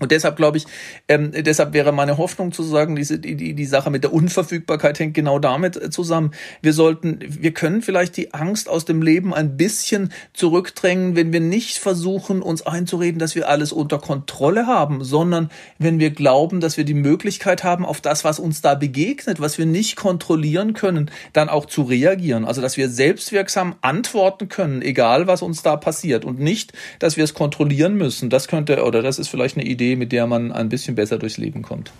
[0.00, 0.66] Und deshalb glaube ich,
[1.08, 4.98] ähm, deshalb wäre meine Hoffnung zu sagen, diese, die, die, die Sache mit der Unverfügbarkeit
[4.98, 6.32] hängt genau damit äh, zusammen.
[6.62, 11.40] Wir sollten, wir können vielleicht die Angst aus dem Leben ein bisschen zurückdrängen, wenn wir
[11.40, 16.76] nicht versuchen, uns einzureden, dass wir alles unter Kontrolle haben, sondern wenn wir glauben, dass
[16.76, 21.10] wir die Möglichkeit haben, auf das, was uns da begegnet, was wir nicht kontrollieren können,
[21.32, 22.44] dann auch zu reagieren.
[22.44, 27.24] Also, dass wir selbstwirksam antworten können, egal was uns da passiert und nicht, dass wir
[27.24, 28.30] es kontrollieren müssen.
[28.30, 31.18] Das könnte, oder das ist vielleicht eine Idee, Idee, mit der man ein bisschen besser
[31.18, 31.92] durchs Leben kommt.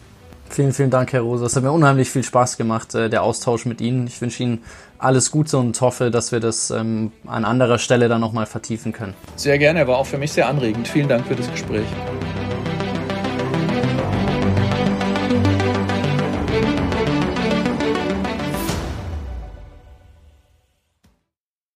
[0.51, 1.45] Vielen, vielen Dank, Herr Rosa.
[1.45, 4.07] Es hat mir unheimlich viel Spaß gemacht, äh, der Austausch mit Ihnen.
[4.07, 4.63] Ich wünsche Ihnen
[4.99, 9.15] alles Gute und hoffe, dass wir das ähm, an anderer Stelle dann nochmal vertiefen können.
[9.37, 10.89] Sehr gerne, war auch für mich sehr anregend.
[10.89, 11.87] Vielen Dank für das Gespräch.